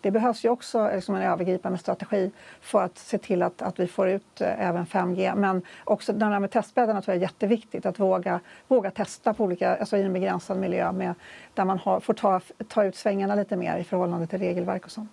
det 0.00 0.10
behövs 0.10 0.44
ju 0.44 0.48
också 0.48 0.78
eh, 0.78 0.94
liksom 0.94 1.14
en 1.14 1.22
övergripande 1.22 1.78
strategi 1.78 2.30
för 2.60 2.82
att 2.82 2.98
se 2.98 3.18
till 3.18 3.42
att, 3.42 3.62
att 3.62 3.80
vi 3.80 3.86
får 3.86 4.08
ut 4.08 4.40
eh, 4.40 4.68
även 4.68 4.86
5G. 4.86 5.36
Men 5.36 5.62
också 5.84 6.12
det 6.12 6.24
här 6.24 6.40
med 6.40 6.50
testbäddarna 6.50 7.02
tror 7.02 7.14
jag 7.14 7.22
är 7.22 7.26
jätteviktigt. 7.26 7.86
Att 7.86 7.98
våga, 7.98 8.40
våga 8.68 8.90
testa 8.90 9.34
på 9.34 9.44
olika, 9.44 9.76
alltså 9.76 9.96
i 9.96 10.02
en 10.02 10.12
begränsad 10.12 10.58
miljö 10.58 10.92
med, 10.92 11.14
där 11.54 11.64
man 11.64 11.78
har, 11.78 12.00
får 12.00 12.14
ta, 12.14 12.40
ta 12.68 12.84
ut 12.84 12.96
svängarna 12.96 13.34
lite 13.34 13.56
mer 13.56 13.78
i 13.78 13.84
förhållande 13.84 14.26
till 14.26 14.38
regelverk 14.38 14.84
och 14.84 14.90
sånt. 14.90 15.12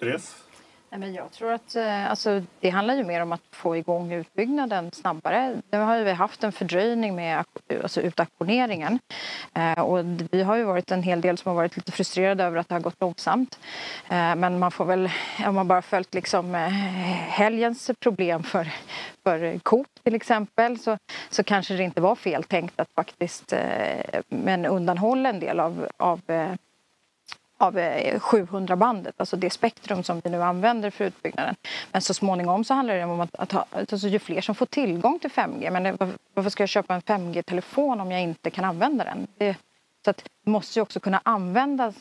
Therese? 0.00 0.49
Nej, 0.92 1.00
men 1.00 1.14
jag 1.14 1.32
tror 1.32 1.52
att 1.52 1.76
eh, 1.76 2.10
alltså, 2.10 2.42
det 2.60 2.70
handlar 2.70 2.94
ju 2.94 3.04
mer 3.04 3.22
om 3.22 3.32
att 3.32 3.42
få 3.50 3.76
igång 3.76 4.12
utbyggnaden 4.12 4.92
snabbare. 4.92 5.56
Nu 5.70 5.78
har 5.78 5.98
vi 5.98 6.12
haft 6.12 6.44
en 6.44 6.52
fördröjning 6.52 7.14
med 7.14 7.44
alltså, 7.82 8.00
utauktioneringen. 8.00 8.98
Eh, 9.54 9.80
och 9.80 10.04
vi 10.30 10.42
har 10.42 10.56
ju 10.56 10.64
varit 10.64 10.90
en 10.90 11.02
hel 11.02 11.20
del 11.20 11.38
som 11.38 11.48
har 11.48 11.56
varit 11.56 11.76
lite 11.76 11.92
frustrerade 11.92 12.44
över 12.44 12.58
att 12.58 12.68
det 12.68 12.74
har 12.74 12.80
gått 12.80 13.00
långsamt. 13.00 13.58
Eh, 14.08 14.34
men 14.36 14.58
man 14.58 14.70
får 14.70 14.84
väl, 14.84 15.10
om 15.46 15.54
man 15.54 15.68
bara 15.68 15.82
följt 15.82 16.14
liksom, 16.14 16.54
eh, 16.54 16.68
helgens 17.28 17.90
problem 18.00 18.42
för, 18.42 18.68
för 19.24 19.58
Coop 19.58 19.86
till 20.04 20.14
exempel 20.14 20.78
så, 20.78 20.98
så 21.28 21.42
kanske 21.42 21.74
det 21.74 21.82
inte 21.82 22.00
var 22.00 22.14
fel 22.14 22.44
tänkt 22.44 22.80
att 22.80 22.90
faktiskt 22.94 23.52
eh, 23.52 24.20
men 24.28 24.66
undanhålla 24.66 25.28
en 25.28 25.40
del 25.40 25.60
av, 25.60 25.88
av 25.96 26.20
eh, 26.26 26.52
av 27.60 27.78
eh, 27.78 28.18
700-bandet, 28.20 29.14
alltså 29.16 29.36
det 29.36 29.50
spektrum 29.50 30.02
som 30.02 30.20
vi 30.24 30.30
nu 30.30 30.42
använder 30.42 30.90
för 30.90 31.04
utbyggnaden. 31.04 31.54
Men 31.92 32.02
så 32.02 32.14
småningom 32.14 32.64
så 32.64 32.74
handlar 32.74 32.94
det 32.94 33.04
om 33.04 33.20
att, 33.20 33.34
att 33.34 33.52
ha, 33.52 33.64
alltså 33.70 34.08
ju 34.08 34.18
fler 34.18 34.40
som 34.40 34.54
får 34.54 34.66
tillgång 34.66 35.18
till 35.18 35.30
5G. 35.30 35.70
Men 35.70 35.86
eh, 35.86 36.08
varför 36.34 36.50
ska 36.50 36.62
jag 36.62 36.68
köpa 36.68 36.94
en 36.94 37.00
5G-telefon 37.00 38.00
om 38.00 38.12
jag 38.12 38.22
inte 38.22 38.50
kan 38.50 38.64
använda 38.64 39.04
den? 39.04 39.26
Det, 39.38 39.56
så 40.04 40.10
att 40.10 40.24
det 40.44 40.50
måste 40.50 40.78
ju 40.78 40.82
också 40.82 41.00
kunna 41.00 41.20
använda 41.24 41.92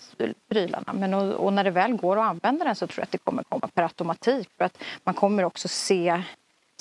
prylarna. 0.49 0.93
Men 0.93 1.13
och, 1.13 1.33
och, 1.33 1.53
när 1.53 1.63
det 1.63 1.71
väl 1.71 1.93
går 1.93 2.17
att 2.17 2.29
använda 2.29 2.65
den 2.65 2.75
så 2.75 2.87
tror 2.87 2.99
jag 2.99 3.03
att 3.03 3.11
det 3.11 3.17
kommer 3.17 3.43
komma 3.43 3.67
per 3.73 3.83
automatik. 3.83 4.49
För 4.57 4.65
att 4.65 4.83
man 5.03 5.13
kommer 5.13 5.43
också 5.43 5.67
se 5.67 6.23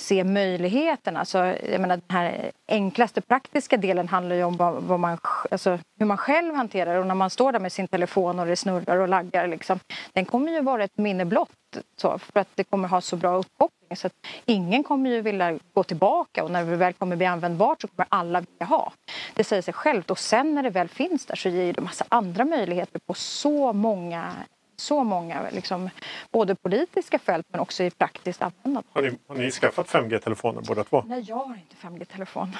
se 0.01 0.23
möjligheterna. 0.23 1.19
Alltså, 1.19 1.37
jag 1.45 1.81
menar, 1.81 1.97
den 2.07 2.17
här 2.17 2.51
enklaste 2.67 3.21
praktiska 3.21 3.77
delen 3.77 4.07
handlar 4.07 4.35
ju 4.35 4.43
om 4.43 4.57
vad, 4.57 4.83
vad 4.83 4.99
man, 4.99 5.17
alltså, 5.51 5.79
hur 5.99 6.05
man 6.05 6.17
själv 6.17 6.55
hanterar 6.55 6.93
det. 6.93 6.99
Och 6.99 7.07
när 7.07 7.15
man 7.15 7.29
står 7.29 7.51
där 7.51 7.59
med 7.59 7.71
sin 7.71 7.87
telefon 7.87 8.39
och 8.39 8.45
det 8.45 8.55
snurrar 8.55 8.97
och 8.97 9.07
laggar. 9.07 9.47
Liksom, 9.47 9.79
den 10.13 10.25
kommer 10.25 10.51
ju 10.51 10.61
vara 10.61 10.83
ett 10.83 10.97
minne 10.97 11.25
blott 11.25 11.49
så, 11.97 12.17
för 12.17 12.39
att 12.39 12.47
det 12.55 12.63
kommer 12.63 12.87
ha 12.87 13.01
så 13.01 13.15
bra 13.15 13.37
uppkoppling. 13.37 13.97
Så 13.97 14.07
att 14.07 14.13
ingen 14.45 14.83
kommer 14.83 15.09
ju 15.09 15.21
vilja 15.21 15.59
gå 15.73 15.83
tillbaka 15.83 16.43
och 16.43 16.51
när 16.51 16.65
det 16.65 16.75
väl 16.75 16.93
kommer 16.93 17.15
bli 17.15 17.25
användbart 17.25 17.81
så 17.81 17.87
kommer 17.87 18.07
alla 18.09 18.39
vilja 18.39 18.65
ha. 18.65 18.91
Det 19.33 19.43
säger 19.43 19.61
sig 19.61 19.73
självt. 19.73 20.11
Och 20.11 20.19
sen 20.19 20.55
när 20.55 20.63
det 20.63 20.69
väl 20.69 20.87
finns 20.87 21.25
där 21.25 21.35
så 21.35 21.49
ger 21.49 21.73
det 21.73 21.81
massa 21.81 22.05
andra 22.09 22.45
möjligheter 22.45 22.99
på 23.07 23.13
så 23.13 23.73
många 23.73 24.33
så 24.79 25.03
många, 25.03 25.49
liksom, 25.51 25.89
både 26.31 26.55
politiska 26.55 27.19
fält 27.19 27.45
men 27.51 27.59
också 27.59 27.83
i 27.83 27.91
praktiskt 27.91 28.41
användande. 28.41 28.89
Har 28.93 29.01
ni, 29.01 29.17
har 29.27 29.35
ni 29.35 29.51
skaffat 29.51 29.87
5G-telefoner 29.87 30.61
båda 30.67 30.83
två? 30.83 31.03
Nej, 31.07 31.25
jag 31.27 31.35
har 31.35 31.55
inte 31.55 31.75
5G-telefon. 31.75 32.55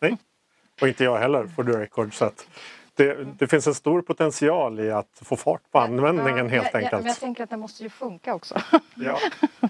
Nej, 0.00 0.16
och 0.80 0.88
inte 0.88 1.04
jag 1.04 1.18
heller 1.18 1.46
for 1.46 1.64
the 1.64 1.70
record. 1.70 2.14
Så 2.14 2.24
att 2.24 2.48
det, 2.94 3.26
det, 3.38 3.46
finns 3.46 3.66
en 3.66 3.74
stor 3.74 4.02
potential 4.02 4.80
i 4.80 4.90
att 4.90 5.22
få 5.22 5.36
fart 5.36 5.70
på 5.70 5.78
användningen 5.78 6.46
ja, 6.46 6.62
helt 6.62 6.74
enkelt. 6.74 6.92
Jag, 6.92 7.00
men 7.00 7.06
jag 7.06 7.20
tänker 7.20 7.44
att 7.44 7.50
det 7.50 7.56
måste 7.56 7.82
ju 7.82 7.90
funka 7.90 8.34
också. 8.34 8.60
ja. 8.94 9.18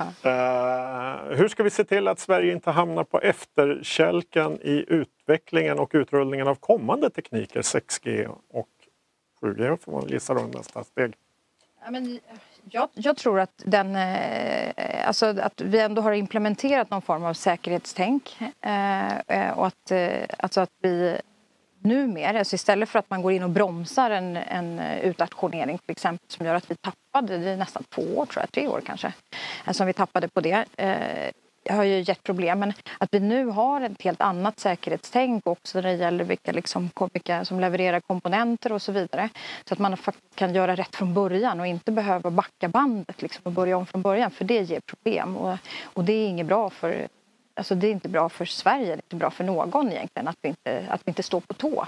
Uh, 0.00 1.36
hur 1.36 1.48
ska 1.48 1.62
vi 1.62 1.70
se 1.70 1.84
till 1.84 2.08
att 2.08 2.18
Sverige 2.18 2.52
inte 2.52 2.70
hamnar 2.70 3.04
på 3.04 3.20
efterkälken 3.20 4.58
i 4.62 4.84
utvecklingen 4.88 5.78
och 5.78 5.90
utrullningen 5.94 6.48
av 6.48 6.54
kommande 6.54 7.10
tekniker, 7.10 7.62
6G 7.62 8.26
och 8.50 8.68
7G 9.40 9.76
får 9.76 9.92
man 9.92 10.08
gissa 10.08 10.34
då 10.34 10.40
nästa 10.40 10.84
steg. 10.84 11.14
Ja, 11.84 11.90
men 11.90 12.12
eh, 12.12 12.18
jag, 12.70 12.88
jag, 12.94 13.16
tror 13.16 13.40
att, 13.40 13.62
den, 13.64 13.96
eh, 13.96 15.08
alltså 15.08 15.26
att 15.26 15.60
vi 15.60 15.80
ändå 15.80 16.02
har 16.02 16.12
implementerat 16.12 16.90
någon 16.90 17.02
form 17.02 17.24
av 17.24 17.34
säkerhetstänk 17.34 18.38
eh, 18.60 19.18
eh 19.18 19.58
och 19.58 19.66
att, 19.66 19.90
eh, 19.90 20.24
alltså 20.38 20.60
att 20.60 20.70
vi 20.82 21.20
numera, 21.82 22.38
alltså 22.38 22.54
istället 22.54 22.88
för 22.88 22.98
att 22.98 23.10
man 23.10 23.22
går 23.22 23.32
in 23.32 23.42
och 23.42 23.50
bromsar 23.50 24.10
en, 24.10 24.36
en 24.36 24.78
eh, 24.78 24.98
utauktionering 24.98 25.78
till 25.78 25.90
exempel 25.90 26.30
som 26.30 26.46
gör 26.46 26.54
att 26.54 26.70
vi 26.70 26.74
tappade, 26.74 27.38
det 27.38 27.50
är 27.50 27.56
nästan 27.56 27.84
två 27.84 28.02
år 28.02 28.26
tror 28.26 28.42
jag, 28.42 28.52
tre 28.52 28.68
år 28.68 28.82
kanske, 28.86 29.12
som 29.70 29.86
vi 29.86 29.92
tappade 29.92 30.28
på 30.28 30.40
det 30.40 30.64
eh, 30.76 31.30
har 31.70 31.84
ju 31.84 32.00
gett 32.00 32.22
problem. 32.22 32.58
Men 32.58 32.72
att 32.98 33.08
vi 33.14 33.20
nu 33.20 33.46
har 33.46 33.80
ett 33.80 34.02
helt 34.02 34.20
annat 34.20 34.60
säkerhetstänk 34.60 35.46
också 35.46 35.78
när 35.78 35.88
det 35.88 35.94
gäller 35.94 36.24
vilka, 36.24 36.52
liksom, 36.52 36.90
vilka 37.12 37.44
som 37.44 37.60
levererar 37.60 38.00
komponenter 38.00 38.72
och 38.72 38.82
så 38.82 38.92
vidare. 38.92 39.28
Så 39.64 39.74
att 39.74 39.78
man 39.78 39.96
faktiskt 39.96 40.34
kan 40.34 40.54
göra 40.54 40.76
rätt 40.76 40.96
från 40.96 41.14
början 41.14 41.60
och 41.60 41.66
inte 41.66 41.92
behöva 41.92 42.30
backa 42.30 42.68
bandet 42.68 43.22
liksom, 43.22 43.42
och 43.44 43.52
börja 43.52 43.76
om 43.76 43.86
från 43.86 44.02
början 44.02 44.30
för 44.30 44.44
det 44.44 44.62
ger 44.62 44.80
problem. 44.80 45.36
Och, 45.36 45.58
och 45.82 46.04
det 46.04 46.12
är 46.12 46.28
inget 46.28 46.46
bra 46.46 46.70
för 46.70 47.08
Alltså 47.58 47.74
det 47.74 47.86
är 47.86 47.92
inte 47.92 48.08
bra 48.08 48.28
för 48.28 48.44
Sverige, 48.44 48.86
det 48.86 48.92
är 48.92 48.96
inte 48.96 49.16
bra 49.16 49.30
för 49.30 49.44
någon 49.44 49.92
egentligen 49.92 50.28
att 50.28 50.36
vi 50.42 50.48
inte, 50.48 50.84
att 50.88 51.00
vi 51.04 51.10
inte 51.10 51.22
står 51.22 51.40
på 51.40 51.54
tå. 51.54 51.86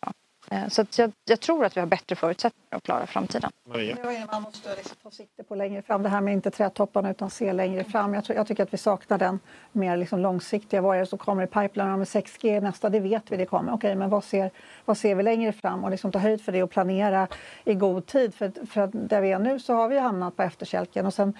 Ja. 0.00 0.12
Eh, 0.50 0.68
så 0.68 0.84
jag, 0.96 1.12
jag, 1.24 1.40
tror 1.40 1.64
att 1.64 1.76
vi 1.76 1.80
har 1.80 1.86
bättre 1.86 2.16
förutsättningar 2.16 2.76
att 2.76 2.82
klara 2.82 3.06
framtiden. 3.06 3.50
Maria? 3.68 3.96
Man 4.32 4.42
måste 4.42 4.74
liksom 4.76 4.96
ta 5.02 5.10
sikte 5.10 5.42
på 5.42 5.54
längre 5.54 5.82
fram. 5.82 6.02
Det 6.02 6.08
här 6.08 6.20
med 6.20 6.32
inte 6.32 6.50
trädtopparna 6.50 7.10
utan 7.10 7.30
se 7.30 7.52
längre 7.52 7.84
fram. 7.84 8.14
Jag, 8.14 8.24
tror, 8.24 8.36
jag 8.36 8.46
tycker 8.46 8.62
att 8.62 8.72
vi 8.72 8.78
saknar 8.78 9.18
den 9.18 9.40
mer 9.72 9.96
liksom 9.96 10.20
långsiktiga. 10.20 10.80
Vad 10.80 10.96
är 10.96 11.00
det 11.00 11.06
som 11.06 11.18
kommer 11.18 11.42
i 11.42 11.46
pipeline 11.46 11.98
med 11.98 12.06
6G 12.06 12.60
nästa? 12.60 12.88
Det 12.88 13.00
vet 13.00 13.32
vi 13.32 13.36
det 13.36 13.46
kommer. 13.46 13.72
Okej, 13.72 13.94
men 13.94 14.10
vad 14.10 14.24
ser, 14.24 14.50
vad 14.84 14.98
ser 14.98 15.14
vi 15.14 15.22
längre 15.22 15.52
fram? 15.52 15.84
Och 15.84 15.90
liksom 15.90 16.12
ta 16.12 16.18
höjd 16.18 16.44
för 16.44 16.52
det 16.52 16.62
och 16.62 16.70
planera 16.70 17.28
i 17.64 17.74
god 17.74 18.06
tid. 18.06 18.34
För, 18.34 18.66
för 18.66 18.86
där 18.92 19.20
vi 19.20 19.32
är 19.32 19.38
nu 19.38 19.60
så 19.60 19.74
har 19.74 19.88
vi 19.88 19.98
hamnat 19.98 20.36
på 20.36 20.42
efterkälken. 20.42 21.06
Och 21.06 21.14
sen, 21.14 21.34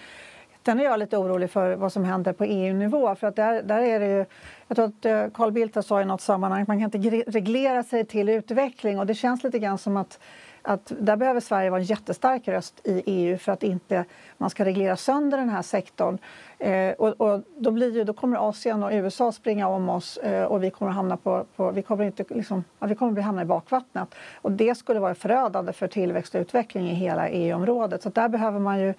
Sen 0.68 0.80
är 0.80 0.84
jag 0.84 0.98
lite 0.98 1.16
orolig 1.16 1.50
för 1.50 1.76
vad 1.76 1.92
som 1.92 2.04
händer 2.04 2.32
på 2.32 2.44
EU-nivå. 2.44 3.14
För 3.14 3.26
att 3.26 3.36
där, 3.36 3.62
där 3.62 3.82
är 3.82 4.00
det 4.00 4.06
ju, 4.06 4.24
jag 4.68 4.76
tror 4.76 4.86
att 4.86 5.04
eh, 5.04 5.26
Carl 5.34 5.52
Bildt 5.52 5.86
sa 5.86 6.02
i 6.02 6.04
något 6.04 6.20
sammanhang 6.20 6.62
att 6.62 6.68
man 6.68 6.78
kan 6.78 6.94
inte 6.94 7.30
reglera 7.30 7.82
sig 7.82 8.04
till 8.04 8.28
utveckling. 8.28 8.98
Och 8.98 9.06
det 9.06 9.14
känns 9.14 9.44
lite 9.44 9.58
grann 9.58 9.78
som 9.78 9.96
att, 9.96 10.18
att 10.62 10.92
där 11.00 11.16
behöver 11.16 11.40
Sverige 11.40 11.70
vara 11.70 11.80
en 11.80 11.86
jättestark 11.86 12.48
röst 12.48 12.80
i 12.84 13.02
EU 13.06 13.38
för 13.38 13.52
att 13.52 13.62
inte 13.62 14.04
man 14.38 14.50
ska 14.50 14.64
reglera 14.64 14.96
sönder 14.96 15.38
den 15.38 15.48
här 15.48 15.62
sektorn. 15.62 16.18
Eh, 16.58 16.90
och, 16.90 17.20
och, 17.20 17.42
då, 17.56 17.70
blir 17.70 17.94
ju, 17.94 18.04
då 18.04 18.12
kommer 18.12 18.48
Asien 18.48 18.82
och 18.82 18.90
USA 18.92 19.32
springa 19.32 19.68
om 19.68 19.88
oss 19.88 20.16
eh, 20.16 20.44
och 20.44 20.64
vi 20.64 20.70
kommer 20.70 20.92
hamna 20.92 21.16
på, 21.16 21.44
på 21.56 21.70
vi 21.70 21.82
kommer 21.82 22.04
inte 22.04 22.24
liksom, 22.28 22.64
ja, 22.78 22.86
vi 22.86 22.94
kommer 22.94 23.20
hamna 23.20 23.42
i 23.42 23.44
bakvattnet. 23.44 24.14
Och 24.34 24.52
det 24.52 24.74
skulle 24.74 25.00
vara 25.00 25.14
förödande 25.14 25.72
för 25.72 25.86
tillväxt 25.88 26.34
och 26.34 26.40
utveckling 26.40 26.90
i 26.90 26.94
hela 26.94 27.28
EU-området. 27.28 28.02
Så 28.02 28.08
där 28.08 28.28
behöver 28.28 28.58
man 28.58 28.80
ju 28.80 28.94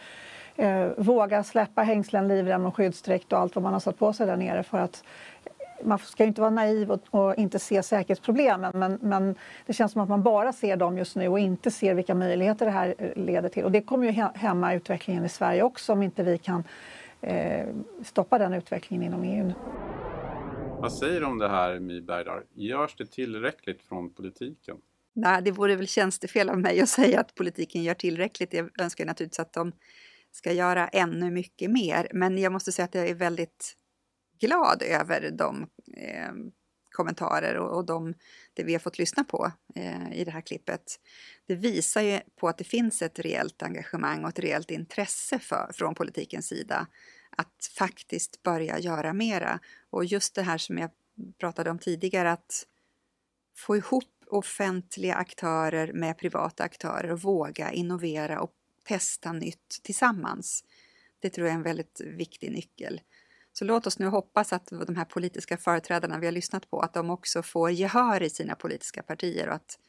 eh, 0.59 0.87
våga 0.97 1.43
släppa 1.43 1.81
hängslen, 1.81 2.27
livrem 2.27 2.65
och 2.65 2.75
skyddsdräkt 2.75 3.33
och 3.33 3.39
allt 3.39 3.55
vad 3.55 3.63
man 3.63 3.73
har 3.73 3.79
satt 3.79 3.99
på 3.99 4.13
sig 4.13 4.27
där 4.27 4.37
nere 4.37 4.63
för 4.63 4.77
att 4.77 5.03
man 5.83 5.99
ska 5.99 6.23
inte 6.23 6.41
vara 6.41 6.51
naiv 6.51 6.91
och, 6.91 7.01
och, 7.11 7.35
inte 7.35 7.59
se 7.59 7.83
säkerhetsproblemen 7.83 8.71
men, 8.75 8.99
men 9.01 9.35
det 9.65 9.73
känns 9.73 9.91
som 9.91 10.01
att 10.01 10.09
man 10.09 10.23
bara 10.23 10.53
ser 10.53 10.77
dem 10.77 10.97
just 10.97 11.15
nu 11.15 11.27
och 11.27 11.39
inte 11.39 11.71
ser 11.71 11.93
vilka 11.93 12.15
möjligheter 12.15 12.65
det 12.65 12.71
här 12.71 12.95
eh, 12.97 13.23
leder 13.23 13.49
till. 13.49 13.63
Och 13.63 13.71
det 13.71 13.81
kommer 13.81 14.05
ju 14.05 14.11
hämma 14.35 14.73
utvecklingen 14.73 15.25
i 15.25 15.29
Sverige 15.29 15.63
också 15.63 15.93
om 15.93 16.03
inte 16.03 16.23
vi 16.23 16.37
kan 16.37 16.63
eh, 17.21 17.67
stoppa 18.03 18.37
den 18.37 18.53
utvecklingen 18.53 19.07
inom 19.07 19.23
EU. 19.23 19.53
Vad 20.81 20.93
säger 20.93 21.19
du 21.19 21.25
om 21.25 21.37
det 21.37 21.49
här, 21.49 21.79
My 21.79 22.01
Bergdahl? 22.01 22.41
Görs 22.53 22.95
det 22.95 23.05
tillräckligt 23.05 23.81
från 23.81 24.13
politiken? 24.13 24.77
Nej, 25.13 25.41
det 25.41 25.51
vore 25.51 25.75
väl 25.75 25.87
tjänstefel 25.87 26.49
av 26.49 26.59
mig 26.59 26.81
att 26.81 26.89
säga 26.89 27.19
att 27.19 27.35
politiken 27.35 27.83
gör 27.83 27.93
tillräckligt. 27.93 28.53
Jag 28.53 28.81
önskar 28.81 29.05
naturligtvis 29.05 29.39
att 29.39 29.53
de 29.53 29.71
ska 30.31 30.51
göra 30.51 30.87
ännu 30.87 31.31
mycket 31.31 31.71
mer. 31.71 32.07
Men 32.13 32.37
jag 32.37 32.51
måste 32.51 32.71
säga 32.71 32.85
att 32.85 32.95
jag 32.95 33.07
är 33.07 33.15
väldigt 33.15 33.75
glad 34.39 34.81
över 34.81 35.31
de 35.31 35.67
eh, 35.97 36.31
kommentarer 36.91 37.57
och, 37.57 37.77
och 37.77 37.85
de, 37.85 38.13
det 38.53 38.63
vi 38.63 38.73
har 38.73 38.79
fått 38.79 38.97
lyssna 38.97 39.23
på 39.23 39.51
eh, 39.75 40.13
i 40.13 40.23
det 40.23 40.31
här 40.31 40.41
klippet. 40.41 40.99
Det 41.47 41.55
visar 41.55 42.01
ju 42.01 42.19
på 42.39 42.47
att 42.47 42.57
det 42.57 42.63
finns 42.63 43.01
ett 43.01 43.19
reellt 43.19 43.63
engagemang 43.63 44.23
och 44.23 44.29
ett 44.29 44.39
reellt 44.39 44.71
intresse 44.71 45.39
för, 45.39 45.71
från 45.73 45.95
politikens 45.95 46.47
sida 46.47 46.87
att 47.29 47.71
faktiskt 47.77 48.43
börja 48.43 48.79
göra 48.79 49.13
mera. 49.13 49.59
Och 49.89 50.05
just 50.05 50.35
det 50.35 50.41
här 50.41 50.57
som 50.57 50.77
jag 50.77 50.91
pratade 51.39 51.69
om 51.69 51.79
tidigare, 51.79 52.31
att 52.31 52.65
få 53.55 53.77
ihop 53.77 54.03
offentliga 54.27 55.15
aktörer 55.15 55.93
med 55.93 56.17
privata 56.17 56.63
aktörer 56.63 57.11
och 57.11 57.21
våga 57.21 57.71
innovera 57.71 58.41
och 58.41 58.53
testa 58.89 59.33
nytt 59.33 59.79
tillsammans. 59.83 60.63
Det 61.19 61.29
tror 61.29 61.47
jag 61.47 61.53
är 61.53 61.57
en 61.57 61.63
väldigt 61.63 62.01
viktig 62.01 62.51
nyckel. 62.51 63.01
Så 63.53 63.65
låt 63.65 63.87
oss 63.87 63.99
nu 63.99 64.07
hoppas 64.07 64.53
att 64.53 64.67
de 64.87 64.95
här 64.95 65.05
politiska 65.05 65.57
företrädarna 65.57 66.19
vi 66.19 66.25
har 66.25 66.31
lyssnat 66.31 66.69
på, 66.69 66.79
att 66.79 66.93
de 66.93 67.09
också 67.09 67.43
får 67.43 67.71
gehör 67.71 68.23
i 68.23 68.29
sina 68.29 68.55
politiska 68.55 69.03
partier 69.03 69.47
och 69.47 69.53
att, 69.53 69.79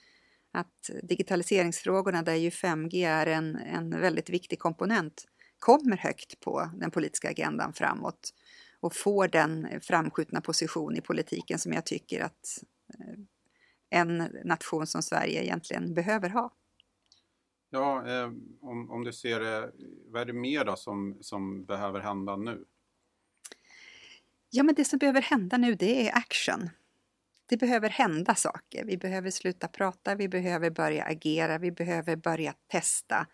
att 0.52 0.90
digitaliseringsfrågorna, 1.02 2.22
där 2.22 2.34
ju 2.34 2.50
5G 2.50 3.08
är 3.08 3.26
en, 3.26 3.56
en 3.56 4.00
väldigt 4.00 4.30
viktig 4.30 4.58
komponent, 4.58 5.24
kommer 5.58 5.96
högt 5.96 6.40
på 6.40 6.70
den 6.74 6.90
politiska 6.90 7.30
agendan 7.30 7.72
framåt 7.72 8.30
och 8.80 8.96
får 8.96 9.28
den 9.28 9.80
framskjutna 9.80 10.40
position 10.40 10.96
i 10.96 11.00
politiken 11.00 11.58
som 11.58 11.72
jag 11.72 11.86
tycker 11.86 12.20
att 12.20 12.64
eh, 12.98 13.14
en 13.90 14.16
nation 14.44 14.86
som 14.86 15.02
Sverige 15.02 15.42
egentligen 15.42 15.94
behöver 15.94 16.28
ha. 16.28 16.50
Ja, 17.70 18.08
eh, 18.08 18.32
om, 18.60 18.90
om 18.90 19.04
du 19.04 19.12
ser 19.12 19.40
det, 19.40 19.72
vad 20.06 20.22
är 20.22 20.26
det 20.26 20.32
mer 20.32 20.64
då 20.64 20.76
som, 20.76 21.18
som 21.20 21.64
behöver 21.64 22.00
hända 22.00 22.36
nu? 22.36 22.64
Ja, 24.50 24.62
men 24.62 24.74
det 24.74 24.84
som 24.84 24.98
behöver 24.98 25.22
hända 25.22 25.56
nu 25.56 25.74
det 25.74 26.08
är 26.08 26.16
action. 26.16 26.70
Det 27.46 27.56
behöver 27.56 27.88
hända 27.88 28.34
saker. 28.34 28.84
Vi 28.84 28.96
behöver 28.96 29.30
sluta 29.30 29.68
prata, 29.68 30.14
vi 30.14 30.28
behöver 30.28 30.70
börja 30.70 31.04
agera, 31.04 31.58
vi 31.58 31.72
behöver 31.72 32.16
börja 32.16 32.54
testa. 32.66 33.26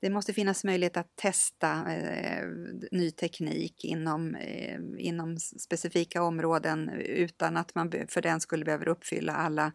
Det 0.00 0.10
måste 0.10 0.32
finnas 0.32 0.64
möjlighet 0.64 0.96
att 0.96 1.16
testa 1.16 1.94
eh, 1.94 2.48
ny 2.92 3.10
teknik 3.10 3.84
inom, 3.84 4.34
eh, 4.34 4.80
inom 4.98 5.38
specifika 5.38 6.22
områden 6.22 6.88
utan 6.98 7.56
att 7.56 7.74
man 7.74 7.92
för 8.08 8.22
den 8.22 8.40
skulle 8.40 8.64
behöver 8.64 8.88
uppfylla 8.88 9.32
alla, 9.32 9.72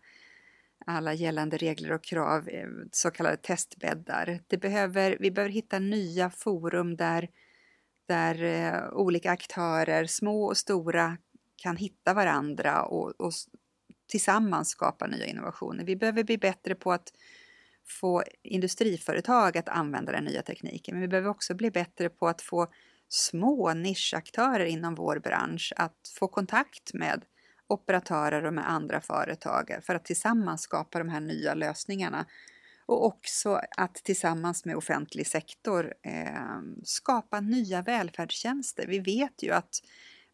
alla 0.85 1.13
gällande 1.13 1.57
regler 1.57 1.91
och 1.91 2.03
krav, 2.03 2.49
eh, 2.49 2.67
så 2.91 3.11
kallade 3.11 3.37
testbäddar. 3.37 4.39
Det 4.47 4.57
behöver, 4.57 5.17
vi 5.19 5.31
behöver 5.31 5.53
hitta 5.53 5.79
nya 5.79 6.29
forum 6.29 6.95
där, 6.95 7.29
där 8.07 8.43
eh, 8.43 8.93
olika 8.93 9.31
aktörer, 9.31 10.05
små 10.05 10.45
och 10.45 10.57
stora, 10.57 11.17
kan 11.55 11.77
hitta 11.77 12.13
varandra 12.13 12.83
och, 12.83 13.21
och 13.21 13.33
tillsammans 14.07 14.69
skapa 14.69 15.07
nya 15.07 15.25
innovationer. 15.25 15.83
Vi 15.83 15.95
behöver 15.95 16.23
bli 16.23 16.37
bättre 16.37 16.75
på 16.75 16.91
att 16.91 17.13
få 17.87 18.23
industriföretag 18.43 19.57
att 19.57 19.69
använda 19.69 20.11
den 20.11 20.23
nya 20.23 20.41
tekniken, 20.41 20.95
men 20.95 21.01
vi 21.01 21.07
behöver 21.07 21.29
också 21.29 21.55
bli 21.55 21.71
bättre 21.71 22.09
på 22.09 22.27
att 22.27 22.41
få 22.41 22.67
små 23.07 23.73
nischaktörer 23.73 24.65
inom 24.65 24.95
vår 24.95 25.19
bransch 25.19 25.73
att 25.75 26.13
få 26.19 26.27
kontakt 26.27 26.93
med 26.93 27.25
operatörer 27.69 28.45
och 28.45 28.53
med 28.53 28.69
andra 28.71 29.01
företag 29.01 29.79
för 29.81 29.95
att 29.95 30.05
tillsammans 30.05 30.61
skapa 30.61 30.99
de 30.99 31.09
här 31.09 31.19
nya 31.19 31.53
lösningarna. 31.53 32.25
Och 32.85 33.05
också 33.05 33.61
att 33.77 33.95
tillsammans 33.95 34.65
med 34.65 34.75
offentlig 34.75 35.27
sektor 35.27 35.93
eh, 36.01 36.61
skapa 36.83 37.39
nya 37.39 37.81
välfärdstjänster. 37.81 38.87
Vi 38.87 38.99
vet 38.99 39.43
ju 39.43 39.51
att 39.51 39.79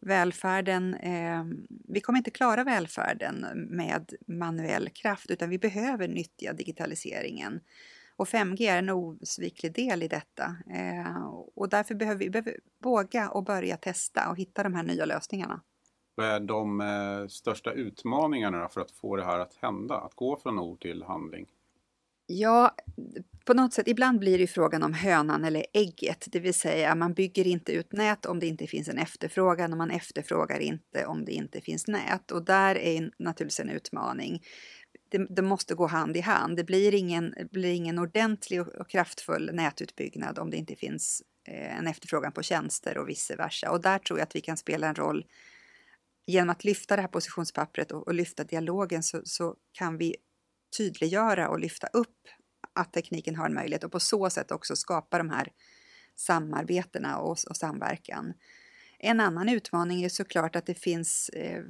välfärden, 0.00 0.94
eh, 0.94 1.44
vi 1.88 2.00
kommer 2.00 2.18
inte 2.18 2.30
klara 2.30 2.64
välfärden 2.64 3.46
med 3.70 4.12
manuell 4.26 4.88
kraft 4.88 5.30
utan 5.30 5.50
vi 5.50 5.58
behöver 5.58 6.08
nyttja 6.08 6.52
digitaliseringen. 6.52 7.60
Och 8.16 8.28
5G 8.28 8.70
är 8.70 8.78
en 8.78 8.90
osviklig 8.90 9.74
del 9.74 10.02
i 10.02 10.08
detta 10.08 10.56
eh, 10.74 11.26
och 11.54 11.68
därför 11.68 11.94
behöver 11.94 12.18
vi 12.18 12.30
behöver 12.30 12.56
våga 12.82 13.28
och 13.28 13.44
börja 13.44 13.76
testa 13.76 14.28
och 14.28 14.38
hitta 14.38 14.62
de 14.62 14.74
här 14.74 14.82
nya 14.82 15.04
lösningarna. 15.04 15.60
Vad 16.16 16.26
är 16.26 16.40
de 16.40 16.80
eh, 16.80 17.26
största 17.28 17.72
utmaningarna 17.72 18.68
för 18.68 18.80
att 18.80 18.90
få 18.90 19.16
det 19.16 19.24
här 19.24 19.38
att 19.38 19.54
hända, 19.54 19.94
att 19.94 20.14
gå 20.14 20.36
från 20.36 20.58
ord 20.58 20.80
till 20.80 21.02
handling? 21.02 21.46
Ja, 22.26 22.74
på 23.44 23.54
något 23.54 23.72
sätt, 23.72 23.88
ibland 23.88 24.18
blir 24.18 24.38
det 24.38 24.46
frågan 24.46 24.82
om 24.82 24.94
hönan 24.94 25.44
eller 25.44 25.66
ägget, 25.72 26.26
det 26.30 26.40
vill 26.40 26.54
säga 26.54 26.94
man 26.94 27.14
bygger 27.14 27.46
inte 27.46 27.72
ut 27.72 27.92
nät 27.92 28.26
om 28.26 28.40
det 28.40 28.46
inte 28.46 28.66
finns 28.66 28.88
en 28.88 28.98
efterfrågan 28.98 29.72
och 29.72 29.78
man 29.78 29.90
efterfrågar 29.90 30.58
inte 30.58 31.06
om 31.06 31.24
det 31.24 31.32
inte 31.32 31.60
finns 31.60 31.86
nät. 31.86 32.30
Och 32.30 32.44
där 32.44 32.78
är 32.78 33.10
naturligtvis 33.18 33.60
en 33.60 33.70
utmaning. 33.70 34.42
Det, 35.08 35.26
det 35.30 35.42
måste 35.42 35.74
gå 35.74 35.86
hand 35.86 36.16
i 36.16 36.20
hand. 36.20 36.56
Det 36.56 36.64
blir 36.64 36.94
ingen, 36.94 37.34
blir 37.50 37.72
ingen 37.74 37.98
ordentlig 37.98 38.60
och 38.60 38.90
kraftfull 38.90 39.50
nätutbyggnad 39.52 40.38
om 40.38 40.50
det 40.50 40.56
inte 40.56 40.76
finns 40.76 41.22
eh, 41.48 41.78
en 41.78 41.86
efterfrågan 41.86 42.32
på 42.32 42.42
tjänster 42.42 42.98
och 42.98 43.08
vice 43.08 43.36
versa. 43.36 43.70
Och 43.70 43.80
där 43.80 43.98
tror 43.98 44.18
jag 44.18 44.26
att 44.26 44.36
vi 44.36 44.40
kan 44.40 44.56
spela 44.56 44.88
en 44.88 44.94
roll 44.94 45.24
genom 46.26 46.50
att 46.50 46.64
lyfta 46.64 46.96
det 46.96 47.02
här 47.02 47.08
positionspappret 47.08 47.92
och, 47.92 48.06
och 48.06 48.14
lyfta 48.14 48.44
dialogen 48.44 49.02
så, 49.02 49.20
så 49.24 49.56
kan 49.72 49.98
vi 49.98 50.16
tydliggöra 50.76 51.48
och 51.48 51.60
lyfta 51.60 51.86
upp 51.86 52.28
att 52.72 52.92
tekniken 52.92 53.36
har 53.36 53.46
en 53.46 53.54
möjlighet 53.54 53.84
och 53.84 53.92
på 53.92 54.00
så 54.00 54.30
sätt 54.30 54.50
också 54.50 54.76
skapa 54.76 55.18
de 55.18 55.30
här 55.30 55.52
samarbetena 56.14 57.18
och, 57.18 57.30
och 57.48 57.56
samverkan. 57.56 58.32
En 58.98 59.20
annan 59.20 59.48
utmaning 59.48 60.02
är 60.02 60.08
såklart 60.08 60.56
att 60.56 60.66
det 60.66 60.74
finns 60.74 61.28
eh, 61.28 61.62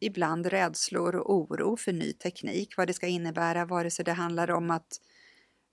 ibland 0.00 0.46
rädslor 0.46 1.16
och 1.16 1.34
oro 1.34 1.76
för 1.76 1.92
ny 1.92 2.12
teknik, 2.12 2.76
vad 2.76 2.86
det 2.86 2.94
ska 2.94 3.06
innebära, 3.06 3.64
vare 3.64 3.90
sig 3.90 4.04
det 4.04 4.12
handlar 4.12 4.50
om 4.50 4.70
att 4.70 5.00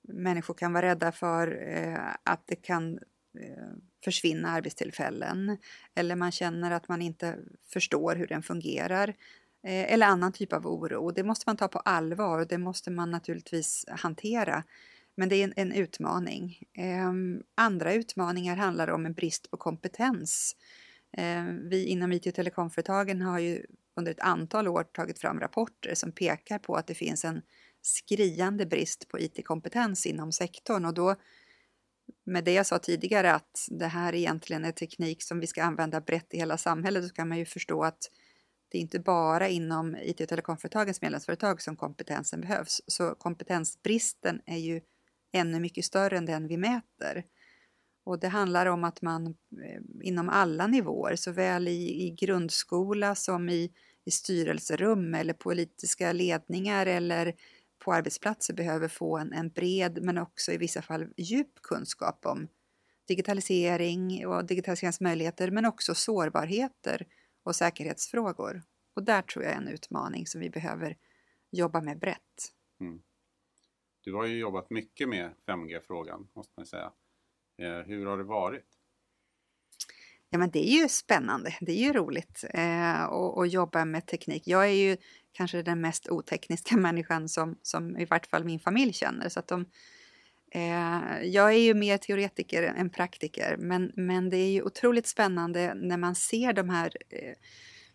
människor 0.07 0.53
kan 0.53 0.73
vara 0.73 0.85
rädda 0.85 1.11
för 1.11 1.69
eh, 1.69 2.15
att 2.23 2.47
det 2.47 2.55
kan 2.55 2.93
eh, 3.39 3.73
försvinna 4.05 4.49
arbetstillfällen 4.49 5.57
eller 5.95 6.15
man 6.15 6.31
känner 6.31 6.71
att 6.71 6.87
man 6.87 7.01
inte 7.01 7.37
förstår 7.73 8.15
hur 8.15 8.27
den 8.27 8.43
fungerar. 8.43 9.09
Eh, 9.63 9.93
eller 9.93 10.07
annan 10.07 10.31
typ 10.31 10.53
av 10.53 10.67
oro. 10.67 11.11
Det 11.11 11.23
måste 11.23 11.43
man 11.47 11.57
ta 11.57 11.67
på 11.67 11.79
allvar 11.79 12.39
och 12.39 12.47
det 12.47 12.57
måste 12.57 12.91
man 12.91 13.11
naturligtvis 13.11 13.85
hantera. 13.89 14.63
Men 15.17 15.29
det 15.29 15.35
är 15.35 15.43
en, 15.43 15.53
en 15.55 15.71
utmaning. 15.71 16.63
Eh, 16.77 17.11
andra 17.55 17.93
utmaningar 17.93 18.55
handlar 18.55 18.89
om 18.89 19.05
en 19.05 19.13
brist 19.13 19.51
på 19.51 19.57
kompetens. 19.57 20.55
Eh, 21.17 21.43
vi 21.43 21.85
inom 21.85 22.11
IT 22.11 22.27
och 22.27 22.33
telekomföretagen 22.33 23.21
har 23.21 23.39
ju 23.39 23.65
under 23.95 24.11
ett 24.11 24.19
antal 24.19 24.67
år 24.67 24.83
tagit 24.83 25.19
fram 25.19 25.39
rapporter 25.39 25.95
som 25.95 26.11
pekar 26.11 26.59
på 26.59 26.75
att 26.75 26.87
det 26.87 26.95
finns 26.95 27.25
en 27.25 27.41
skriande 27.81 28.65
brist 28.65 29.07
på 29.07 29.19
IT-kompetens 29.19 30.05
inom 30.05 30.31
sektorn 30.31 30.85
och 30.85 30.93
då 30.93 31.15
med 32.25 32.43
det 32.43 32.53
jag 32.53 32.65
sa 32.65 32.79
tidigare 32.79 33.33
att 33.33 33.67
det 33.71 33.87
här 33.87 34.15
egentligen 34.15 34.65
är 34.65 34.71
teknik 34.71 35.23
som 35.23 35.39
vi 35.39 35.47
ska 35.47 35.63
använda 35.63 36.01
brett 36.01 36.33
i 36.33 36.37
hela 36.37 36.57
samhället 36.57 37.07
så 37.07 37.13
kan 37.13 37.29
man 37.29 37.37
ju 37.37 37.45
förstå 37.45 37.83
att 37.83 38.09
det 38.69 38.77
är 38.77 38.81
inte 38.81 38.99
bara 38.99 39.47
inom 39.47 39.95
IT 39.95 40.21
och 40.21 40.27
telekomföretagens 40.27 41.01
medlemsföretag 41.01 41.61
som 41.61 41.75
kompetensen 41.75 42.41
behövs. 42.41 42.81
Så 42.87 43.15
kompetensbristen 43.15 44.41
är 44.45 44.57
ju 44.57 44.81
ännu 45.33 45.59
mycket 45.59 45.85
större 45.85 46.17
än 46.17 46.25
den 46.25 46.47
vi 46.47 46.57
mäter. 46.57 47.23
Och 48.05 48.19
det 48.19 48.27
handlar 48.27 48.65
om 48.65 48.83
att 48.83 49.01
man 49.01 49.27
eh, 49.27 49.81
inom 50.01 50.29
alla 50.29 50.67
nivåer, 50.67 51.15
såväl 51.15 51.67
i, 51.67 52.07
i 52.07 52.11
grundskola 52.11 53.15
som 53.15 53.49
i, 53.49 53.71
i 54.05 54.11
styrelserum 54.11 55.13
eller 55.13 55.33
politiska 55.33 56.11
ledningar 56.11 56.85
eller 56.85 57.33
på 57.85 57.93
arbetsplatser 57.93 58.53
behöver 58.53 58.87
få 58.87 59.17
en, 59.17 59.33
en 59.33 59.49
bred 59.49 59.99
men 60.01 60.17
också 60.17 60.51
i 60.51 60.57
vissa 60.57 60.81
fall 60.81 61.07
djup 61.17 61.61
kunskap 61.61 62.25
om 62.25 62.47
digitalisering 63.07 64.27
och 64.27 64.45
digitaliseringens 64.45 65.01
möjligheter 65.01 65.51
men 65.51 65.65
också 65.65 65.95
sårbarheter 65.95 67.07
och 67.43 67.55
säkerhetsfrågor. 67.55 68.63
Och 68.95 69.03
där 69.03 69.21
tror 69.21 69.45
jag 69.45 69.53
är 69.53 69.57
en 69.57 69.67
utmaning 69.67 70.27
som 70.27 70.41
vi 70.41 70.49
behöver 70.49 70.97
jobba 71.51 71.81
med 71.81 71.99
brett. 71.99 72.51
Mm. 72.79 73.01
Du 74.01 74.13
har 74.13 74.25
ju 74.25 74.37
jobbat 74.37 74.69
mycket 74.69 75.09
med 75.09 75.33
5G-frågan, 75.47 76.27
måste 76.35 76.53
man 76.57 76.65
säga. 76.65 76.91
Eh, 77.57 77.79
hur 77.85 78.05
har 78.05 78.17
det 78.17 78.23
varit? 78.23 78.65
Ja, 80.35 80.39
men 80.39 80.49
det 80.49 80.67
är 80.67 80.81
ju 80.81 80.89
spännande. 80.89 81.55
Det 81.61 81.71
är 81.71 81.75
ju 81.75 81.93
roligt 81.93 82.43
eh, 82.53 83.03
att 83.03 83.51
jobba 83.51 83.85
med 83.85 84.05
teknik. 84.05 84.43
Jag 84.45 84.65
är 84.65 84.73
ju 84.73 84.97
kanske 85.31 85.61
den 85.61 85.81
mest 85.81 86.09
otekniska 86.09 86.77
människan 86.77 87.29
som, 87.29 87.57
som 87.61 87.97
i 87.97 88.05
vart 88.05 88.27
fall 88.27 88.43
min 88.43 88.59
familj 88.59 88.93
känner. 88.93 89.29
Så 89.29 89.39
att 89.39 89.47
de, 89.47 89.65
eh, 90.51 91.23
jag 91.23 91.53
är 91.53 91.59
ju 91.59 91.73
mer 91.73 91.97
teoretiker 91.97 92.63
än 92.63 92.89
praktiker, 92.89 93.57
men, 93.59 93.91
men 93.95 94.29
det 94.29 94.37
är 94.37 94.49
ju 94.49 94.61
otroligt 94.61 95.07
spännande 95.07 95.73
när 95.73 95.97
man 95.97 96.15
ser 96.15 96.53
de 96.53 96.69
här 96.69 96.91
eh, 97.09 97.35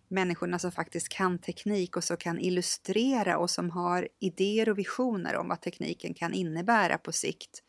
människorna 0.09 0.59
som 0.59 0.72
faktiskt 0.72 1.09
kan 1.09 1.38
teknik 1.38 1.96
och 1.96 2.05
som 2.05 2.16
kan 2.16 2.38
illustrera 2.38 3.38
och 3.38 3.50
som 3.50 3.70
har 3.70 4.09
idéer 4.20 4.68
och 4.68 4.79
visioner 4.79 5.37
om 5.37 5.48
vad 5.48 5.61
tekniken 5.61 6.14
kan 6.14 6.35
innebära 6.35 6.98
på 6.98 7.12
sikt. 7.12 7.62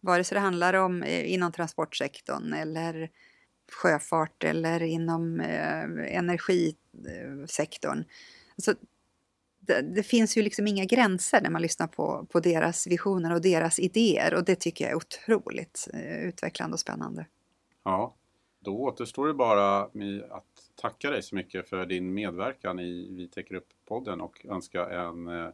Vare 0.00 0.24
sig 0.24 0.34
det 0.34 0.40
handlar 0.40 0.74
om 0.74 1.02
eh, 1.02 1.32
inom 1.32 1.52
transportsektorn 1.52 2.52
eller 2.52 3.10
sjöfart 3.72 4.44
eller 4.44 4.82
inom 4.82 5.40
eh, 5.40 6.16
energisektorn. 6.16 8.04
Alltså, 8.56 8.74
det, 9.60 9.82
det, 9.82 10.02
finns 10.02 10.36
ju 10.36 10.42
liksom 10.42 10.66
inga 10.66 10.84
gränser 10.84 11.40
när 11.40 11.50
man 11.50 11.62
lyssnar 11.62 11.86
på, 11.86 12.26
på 12.32 12.40
deras 12.40 12.86
visioner 12.86 13.34
och 13.34 13.40
deras 13.40 13.78
idéer 13.78 14.34
och 14.34 14.44
det 14.44 14.54
tycker 14.54 14.84
jag 14.84 14.92
är 14.92 14.96
otroligt 14.96 15.88
eh, 15.94 16.24
utvecklande 16.24 16.74
och 16.74 16.80
spännande. 16.80 17.26
Ja, 17.82 18.14
då 18.60 18.78
återstår 18.78 19.26
det 19.26 19.34
bara 19.34 19.80
att 20.30 20.44
tacka 20.80 21.10
dig 21.10 21.22
så 21.22 21.34
mycket 21.34 21.68
för 21.68 21.86
din 21.86 22.14
medverkan 22.14 22.80
i 22.80 23.08
Vi 23.10 23.28
täcker 23.28 23.54
upp-podden 23.54 24.20
och 24.20 24.46
önska 24.48 24.90
en 24.90 25.28
eh, 25.28 25.48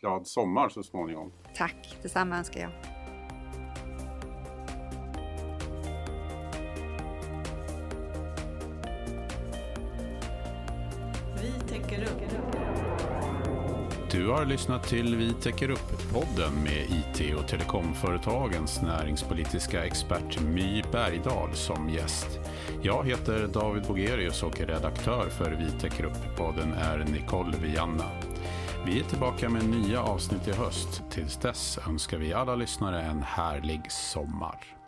glad 0.00 0.26
sommar 0.26 0.68
så 0.68 0.82
småningom. 0.82 1.32
Tack, 1.54 1.98
detsamma 2.02 2.38
önskar 2.38 2.60
jag. 2.60 2.99
Du 14.30 14.34
har 14.34 14.44
lyssnat 14.44 14.82
till 14.82 15.16
Vi 15.16 15.32
täcker 15.32 15.70
upp-podden 15.70 16.52
med 16.64 16.86
IT 16.90 17.34
och 17.34 17.48
telekomföretagens 17.48 18.82
näringspolitiska 18.82 19.84
expert 19.84 20.40
My 20.40 20.82
Bergdahl 20.92 21.54
som 21.54 21.90
gäst. 21.90 22.38
Jag 22.82 23.06
heter 23.06 23.46
David 23.46 23.82
Bogerius 23.86 24.42
och 24.42 24.60
redaktör 24.60 25.28
för 25.28 25.50
Vi 25.50 25.80
täcker 25.80 26.04
upp 26.04 26.36
podden 26.36 26.72
är 26.72 26.98
Nicole 26.98 27.56
Vianna. 27.62 28.10
Vi 28.86 29.00
är 29.00 29.04
tillbaka 29.04 29.48
med 29.48 29.64
nya 29.64 30.02
avsnitt 30.02 30.48
i 30.48 30.52
höst. 30.52 31.02
Tills 31.10 31.36
dess 31.36 31.78
önskar 31.88 32.18
vi 32.18 32.32
alla 32.32 32.54
lyssnare 32.54 33.02
en 33.02 33.22
härlig 33.22 33.92
sommar. 33.92 34.79